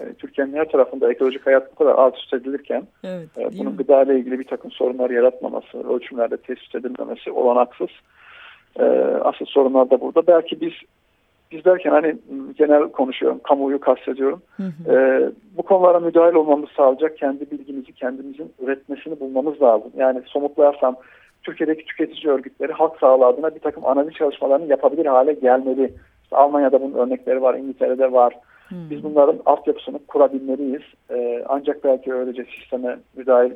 e, 0.00 0.14
Türkiye'nin 0.14 0.56
her 0.56 0.68
tarafında 0.68 1.12
ekolojik 1.12 1.46
hayat 1.46 1.72
bu 1.72 1.74
kadar 1.74 1.94
alt 1.94 2.18
üst 2.18 2.34
edilirken 2.34 2.82
evet, 3.04 3.28
e, 3.38 3.58
bunun 3.58 3.76
gıda 3.76 4.02
ile 4.02 4.18
ilgili 4.18 4.38
bir 4.38 4.44
takım 4.44 4.70
sorunlar 4.70 5.10
yaratmaması, 5.10 5.94
ölçümlerde 5.94 6.36
tespit 6.36 6.74
edilmemesi 6.74 7.30
olanaksız. 7.30 7.90
E, 8.78 8.84
asıl 9.24 9.44
sorunlar 9.44 9.90
da 9.90 10.00
burada. 10.00 10.26
Belki 10.26 10.60
biz 10.60 10.72
biz 11.52 11.64
derken 11.64 11.90
hani 11.90 12.16
genel 12.58 12.88
konuşuyorum, 12.88 13.40
kamuoyu 13.44 13.80
kastediyorum. 13.80 14.42
Hı 14.56 14.62
hı. 14.62 14.96
E, 14.96 15.30
bu 15.56 15.62
konulara 15.62 16.00
müdahil 16.00 16.34
olmamız 16.34 16.68
sağlayacak 16.76 17.18
kendi 17.18 17.50
bilgimizi 17.50 17.92
kendimizin 17.92 18.52
üretmesini 18.60 19.20
bulmamız 19.20 19.62
lazım. 19.62 19.92
Yani 19.96 20.22
somutlayarsam 20.26 20.96
Türkiye'deki 21.42 21.84
tüketici 21.84 22.32
örgütleri 22.32 22.72
halk 22.72 22.98
sağlığı 23.00 23.26
adına 23.26 23.54
bir 23.54 23.60
takım 23.60 23.86
analiz 23.86 24.14
çalışmalarını 24.14 24.66
yapabilir 24.66 25.06
hale 25.06 25.32
gelmeli. 25.32 25.94
İşte 26.22 26.36
Almanya'da 26.36 26.82
bunun 26.82 26.94
örnekleri 26.94 27.42
var, 27.42 27.54
İngiltere'de 27.54 28.12
var. 28.12 28.34
Hmm. 28.68 28.90
Biz 28.90 29.02
bunların 29.02 29.38
altyapısını 29.46 29.98
kurabilmeliyiz. 30.08 30.82
Ee, 31.10 31.44
ancak 31.48 31.84
belki 31.84 32.14
öylece 32.14 32.44
sisteme 32.44 32.98
müdahil 33.16 33.52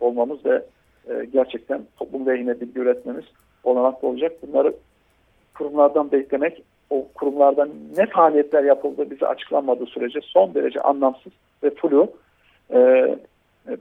olmamız 0.00 0.44
ve 0.44 0.62
e, 1.08 1.24
gerçekten 1.32 1.80
toplum 1.98 2.26
lehine 2.26 2.60
bilgi 2.60 2.80
üretmemiz 2.80 3.24
olanaklı 3.64 4.08
olacak. 4.08 4.32
Bunları 4.42 4.72
kurumlardan 5.54 6.12
beklemek, 6.12 6.62
o 6.90 7.08
kurumlardan 7.14 7.70
ne 7.96 8.06
faaliyetler 8.06 8.64
yapıldığı 8.64 9.10
bize 9.10 9.26
açıklanmadığı 9.26 9.86
sürece 9.86 10.20
son 10.22 10.54
derece 10.54 10.80
anlamsız 10.80 11.32
ve 11.62 11.70
flu. 11.70 12.12
E, 12.72 13.08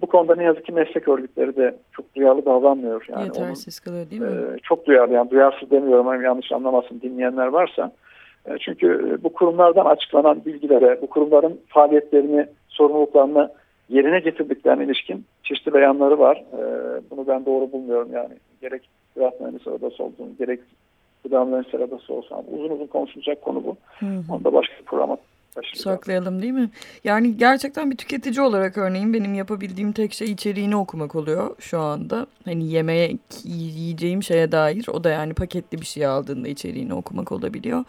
bu 0.01 0.07
konuda 0.07 0.35
ne 0.35 0.43
yazık 0.43 0.65
ki 0.65 0.71
meslek 0.71 1.07
örgütleri 1.07 1.55
de 1.55 1.75
çok 1.91 2.15
duyarlı 2.15 2.45
davranmıyor. 2.45 3.05
Yani 3.09 3.25
Yetersiz 3.25 3.79
kalıyor 3.79 4.09
değil 4.09 4.21
mi? 4.21 4.27
E, 4.27 4.59
çok 4.63 4.85
duyarlı 4.85 5.13
yani 5.13 5.29
duyarsız 5.29 5.71
demiyorum 5.71 6.07
ama 6.07 6.23
yanlış 6.23 6.51
anlamasın 6.51 7.01
dinleyenler 7.01 7.47
varsa. 7.47 7.91
E, 8.45 8.57
çünkü 8.57 9.17
bu 9.23 9.33
kurumlardan 9.33 9.85
açıklanan 9.85 10.45
bilgilere, 10.45 11.01
bu 11.01 11.07
kurumların 11.07 11.59
faaliyetlerini, 11.67 12.47
sorumluluklarını 12.67 13.51
yerine 13.89 14.19
getirdiklerine 14.19 14.83
ilişkin 14.83 15.25
çeşitli 15.43 15.73
beyanları 15.73 16.19
var. 16.19 16.43
E, 16.53 16.61
bunu 17.11 17.27
ben 17.27 17.45
doğru 17.45 17.71
bulmuyorum 17.71 18.09
yani. 18.13 18.33
Gerek 18.61 18.89
Ziraat 19.13 19.39
Mühendisi 19.39 19.69
Odası 19.69 20.03
olduğunu, 20.03 20.29
gerek 20.39 20.59
Gıda 21.23 21.45
Mühendisleri 21.45 21.83
Odası 21.83 22.13
olsun. 22.13 22.37
Uzun 22.51 22.69
uzun 22.69 22.87
konuşulacak 22.87 23.41
konu 23.41 23.63
bu. 23.63 23.77
Hı 23.99 24.05
hı. 24.05 24.23
Onu 24.33 24.43
da 24.43 24.53
başka 24.53 24.73
bir 24.79 24.85
programa 24.85 25.17
Saklayalım 25.75 26.41
değil 26.41 26.53
mi? 26.53 26.69
Yani 27.03 27.37
gerçekten 27.37 27.91
bir 27.91 27.97
tüketici 27.97 28.41
olarak 28.41 28.77
örneğin 28.77 29.13
benim 29.13 29.33
yapabildiğim 29.33 29.91
tek 29.91 30.13
şey 30.13 30.31
içeriğini 30.31 30.75
okumak 30.75 31.15
oluyor 31.15 31.55
şu 31.59 31.79
anda. 31.79 32.27
Hani 32.45 32.69
yemeğe 32.71 33.17
yiyeceğim 33.43 34.23
şeye 34.23 34.51
dair 34.51 34.87
o 34.87 35.03
da 35.03 35.09
yani 35.09 35.33
paketli 35.33 35.81
bir 35.81 35.85
şey 35.85 36.05
aldığında 36.05 36.47
içeriğini 36.47 36.93
okumak 36.93 37.31
olabiliyor. 37.31 37.83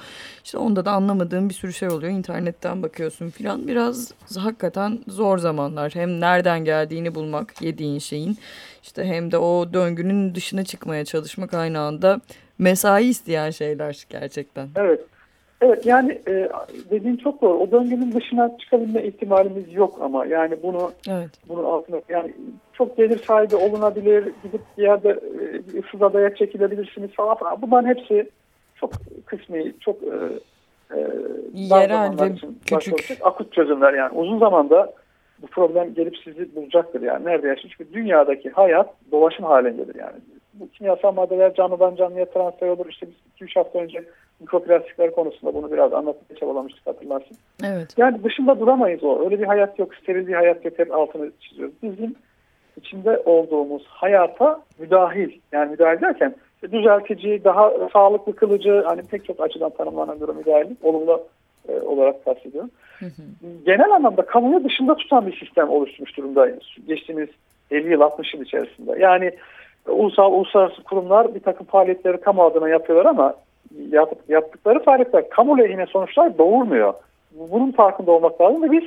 İşte 0.44 0.58
onda 0.58 0.84
da 0.84 0.92
anlamadığım 0.92 1.48
bir 1.48 1.54
sürü 1.54 1.72
şey 1.72 1.88
oluyor. 1.88 2.12
İnternetten 2.12 2.82
bakıyorsun 2.82 3.30
filan. 3.30 3.68
Biraz 3.68 4.12
hakikaten 4.36 4.98
zor 5.08 5.38
zamanlar. 5.38 5.94
Hem 5.94 6.20
nereden 6.20 6.64
geldiğini 6.64 7.14
bulmak 7.14 7.62
yediğin 7.62 7.98
şeyin. 7.98 8.38
işte 8.82 9.04
hem 9.04 9.32
de 9.32 9.38
o 9.38 9.72
döngünün 9.72 10.34
dışına 10.34 10.64
çıkmaya 10.64 11.04
çalışmak 11.04 11.54
aynı 11.54 11.80
anda 11.80 12.20
mesai 12.58 13.08
isteyen 13.08 13.50
şeyler 13.50 14.06
gerçekten. 14.10 14.68
Evet. 14.76 15.00
Evet 15.60 15.86
yani 15.86 16.20
e, 16.28 16.48
dediğin 16.90 17.16
çok 17.16 17.42
doğru. 17.42 17.58
O 17.58 17.70
döngünün 17.70 18.12
dışına 18.12 18.58
çıkabilme 18.58 19.02
ihtimalimiz 19.02 19.74
yok 19.74 19.98
ama 20.00 20.26
yani 20.26 20.56
bunu 20.62 20.92
evet. 21.08 21.30
bunun 21.48 21.64
altına 21.64 22.00
yani 22.08 22.32
çok 22.72 22.96
gelir 22.96 23.18
sahibi 23.18 23.56
olunabilir, 23.56 24.24
gidip 24.42 24.60
bir 24.78 24.82
yerde 24.82 25.08
e, 25.08 25.78
ıssız 25.78 26.02
adaya 26.02 26.34
çekilebilirsiniz 26.34 27.10
falan 27.10 27.34
falan. 27.34 27.62
Bunların 27.62 27.88
hepsi 27.88 28.30
çok 28.74 28.92
kısmi, 29.26 29.72
çok 29.80 29.96
e, 30.02 30.16
e, 30.96 31.08
yerel 31.54 32.20
ve 32.20 32.32
küçük. 32.78 33.26
Akut 33.26 33.52
çözümler 33.52 33.94
yani. 33.94 34.18
Uzun 34.18 34.38
zamanda 34.38 34.92
bu 35.42 35.46
problem 35.46 35.94
gelip 35.94 36.16
sizi 36.24 36.56
bulacaktır 36.56 37.02
yani. 37.02 37.24
Nerede 37.24 37.48
yaşıyor? 37.48 37.74
Çünkü 37.78 37.92
dünyadaki 37.92 38.50
hayat 38.50 38.94
dolaşım 39.12 39.44
halindedir 39.44 39.94
yani. 39.94 40.16
Bu 40.54 40.68
kimyasal 40.68 41.12
maddeler 41.12 41.54
canlıdan 41.54 41.96
canlıya 41.96 42.24
transfer 42.24 42.68
olur. 42.68 42.86
İşte 42.88 43.06
biz 43.06 43.48
2-3 43.48 43.54
hafta 43.54 43.78
önce 43.78 44.04
mikroplastikler 44.40 45.10
konusunda 45.10 45.54
bunu 45.54 45.72
biraz 45.72 45.92
anlatmaya 45.92 46.38
çabalamıştık 46.40 46.86
hatırlarsın. 46.86 47.36
Evet. 47.64 47.94
Yani 47.96 48.24
dışında 48.24 48.60
duramayız 48.60 49.04
o. 49.04 49.24
Öyle 49.24 49.40
bir 49.40 49.46
hayat 49.46 49.78
yok, 49.78 49.94
steril 49.94 50.26
bir 50.26 50.34
hayat 50.34 50.64
yok. 50.64 50.78
Hep 50.78 50.94
altını 50.94 51.30
çiziyoruz. 51.40 51.74
Bizim 51.82 52.14
içinde 52.76 53.22
olduğumuz 53.24 53.86
hayata 53.86 54.62
müdahil. 54.78 55.30
Yani 55.52 55.70
müdahil 55.70 56.00
derken 56.00 56.34
düzeltici, 56.72 57.44
daha 57.44 57.72
sağlıklı 57.92 58.36
kılıcı, 58.36 58.82
hani 58.86 59.02
pek 59.02 59.24
çok 59.24 59.40
açıdan 59.40 59.70
tanımlanabilir 59.70 60.28
müdahillik. 60.28 60.84
Olumlu 60.84 61.22
e, 61.68 61.80
olarak 61.80 62.24
kastediyorum. 62.24 62.70
Genel 63.66 63.90
anlamda 63.90 64.22
kamuyu 64.22 64.64
dışında 64.64 64.94
tutan 64.94 65.26
bir 65.26 65.38
sistem 65.38 65.68
oluşturmuş 65.68 66.16
durumda 66.16 66.50
geçtiğimiz 66.86 67.28
50 67.70 67.90
yıl 67.92 68.00
60 68.00 68.34
yıl 68.34 68.42
içerisinde. 68.42 68.98
Yani 68.98 69.32
ulusal 69.88 70.32
uluslararası 70.32 70.82
kurumlar 70.82 71.34
bir 71.34 71.40
takım 71.40 71.66
faaliyetleri 71.66 72.20
kamu 72.20 72.44
adına 72.44 72.68
yapıyorlar 72.68 73.06
ama 73.06 73.34
yaptıkları 74.28 74.82
faaliyetler 74.82 75.30
kamu 75.30 75.58
lehine 75.58 75.86
sonuçlar 75.86 76.38
doğurmuyor. 76.38 76.94
Bunun 77.50 77.72
farkında 77.72 78.12
olmak 78.12 78.40
lazım 78.40 78.62
ve 78.62 78.70
biz 78.70 78.84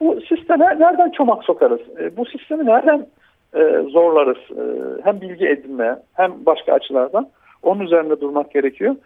bu 0.00 0.20
sisteme 0.20 0.64
nereden 0.78 1.10
çomak 1.10 1.44
sokarız? 1.44 1.80
E, 1.98 2.16
bu 2.16 2.26
sistemi 2.26 2.66
nereden 2.66 3.06
e, 3.54 3.60
zorlarız? 3.90 4.38
E, 4.50 4.62
hem 5.04 5.20
bilgi 5.20 5.48
edinme 5.48 5.98
hem 6.14 6.46
başka 6.46 6.72
açılardan. 6.72 7.28
Onun 7.62 7.80
üzerinde 7.80 8.20
durmak 8.20 8.50
gerekiyor. 8.52 8.96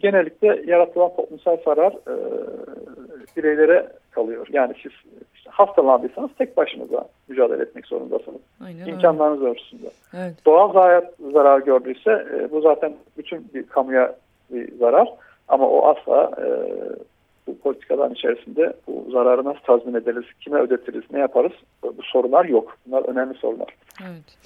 Genellikle 0.00 0.62
yaratılan 0.66 1.16
toplumsal 1.16 1.56
zarar 1.64 1.92
bireylere 3.36 3.88
kalıyor. 4.10 4.46
Yani 4.52 4.74
siz 4.82 4.92
işte 5.34 5.50
hastalandıysanız 5.50 6.30
tek 6.38 6.56
başınıza 6.56 7.08
mücadele 7.28 7.62
etmek 7.62 7.86
zorundasınız. 7.86 8.40
Aynen 8.64 8.86
İmkanlarınız 8.86 9.42
ölçüsünde. 9.42 9.90
Evet. 10.16 10.34
Doğal 10.46 10.74
hayat 10.74 11.14
zarar 11.32 11.60
gördüyse 11.60 12.26
bu 12.50 12.60
zaten 12.60 12.92
bütün 13.18 13.50
bir 13.54 13.66
kamuya 13.66 14.14
bir 14.50 14.78
zarar. 14.78 15.08
Ama 15.48 15.68
o 15.68 15.86
asla 15.86 16.30
e, 16.42 16.46
bu 17.46 17.58
politikaların 17.58 18.14
içerisinde 18.14 18.72
bu 18.86 19.10
zararı 19.10 19.44
nasıl 19.44 19.60
tazmin 19.60 19.94
ederiz, 19.94 20.24
kime 20.40 20.58
ödetiriz, 20.60 21.04
ne 21.12 21.18
yaparız 21.18 21.52
bu 21.82 22.02
sorular 22.02 22.44
yok. 22.44 22.76
Bunlar 22.86 23.08
önemli 23.08 23.38
sorular. 23.38 23.68
Evet. 24.02 24.38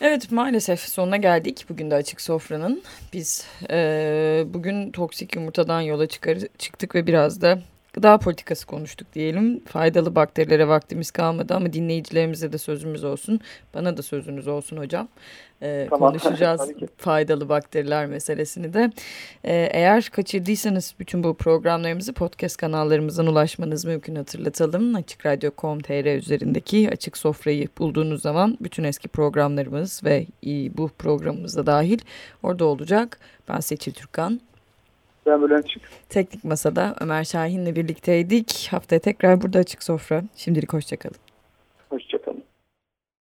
Evet 0.00 0.32
maalesef 0.32 0.80
sonuna 0.80 1.16
geldik 1.16 1.66
bugün 1.68 1.90
de 1.90 1.94
Açık 1.94 2.20
Sofra'nın. 2.20 2.82
Biz 3.12 3.46
e, 3.70 4.44
bugün 4.46 4.90
toksik 4.90 5.36
yumurtadan 5.36 5.80
yola 5.80 6.06
çıkar, 6.06 6.38
çıktık 6.58 6.94
ve 6.94 7.06
biraz 7.06 7.42
da 7.42 7.58
gıda 7.96 8.18
politikası 8.18 8.66
konuştuk 8.66 9.12
diyelim. 9.14 9.64
Faydalı 9.64 10.14
bakterilere 10.14 10.68
vaktimiz 10.68 11.10
kalmadı 11.10 11.54
ama 11.54 11.72
dinleyicilerimize 11.72 12.52
de 12.52 12.58
sözümüz 12.58 13.04
olsun. 13.04 13.40
Bana 13.74 13.96
da 13.96 14.02
sözünüz 14.02 14.48
olsun 14.48 14.76
hocam. 14.76 15.08
Ee, 15.62 15.86
tamam. 15.90 16.10
Konuşacağız 16.10 16.70
faydalı 16.96 17.48
bakteriler 17.48 18.06
meselesini 18.06 18.72
de. 18.72 18.90
Ee, 19.44 19.68
eğer 19.72 20.08
kaçırdıysanız 20.12 20.94
bütün 21.00 21.24
bu 21.24 21.34
programlarımızı 21.34 22.12
podcast 22.12 22.56
kanallarımızdan 22.56 23.26
ulaşmanız 23.26 23.84
mümkün 23.84 24.16
hatırlatalım. 24.16 24.94
Açık 24.94 25.26
Radyo.com.tr 25.26 26.16
üzerindeki 26.16 26.90
açık 26.92 27.16
sofrayı 27.16 27.68
bulduğunuz 27.78 28.22
zaman 28.22 28.58
bütün 28.60 28.84
eski 28.84 29.08
programlarımız 29.08 30.04
ve 30.04 30.26
bu 30.76 30.88
programımız 30.88 31.56
da 31.56 31.66
dahil 31.66 31.98
orada 32.42 32.64
olacak. 32.64 33.18
Ben 33.48 33.60
Seçil 33.60 33.92
Türkan. 33.92 34.40
Ben 35.26 35.42
Bülent 35.42 35.68
Çık. 35.68 35.82
Teknik 36.08 36.44
Masa'da 36.44 36.94
Ömer 37.00 37.24
Şahin'le 37.24 37.76
birlikteydik. 37.76 38.68
Haftaya 38.70 39.00
tekrar 39.00 39.42
burada 39.42 39.58
Açık 39.58 39.82
Sofra. 39.82 40.22
Şimdilik 40.36 40.72
hoşçakalın. 40.72 41.16
Hoşçakalın. 41.90 42.15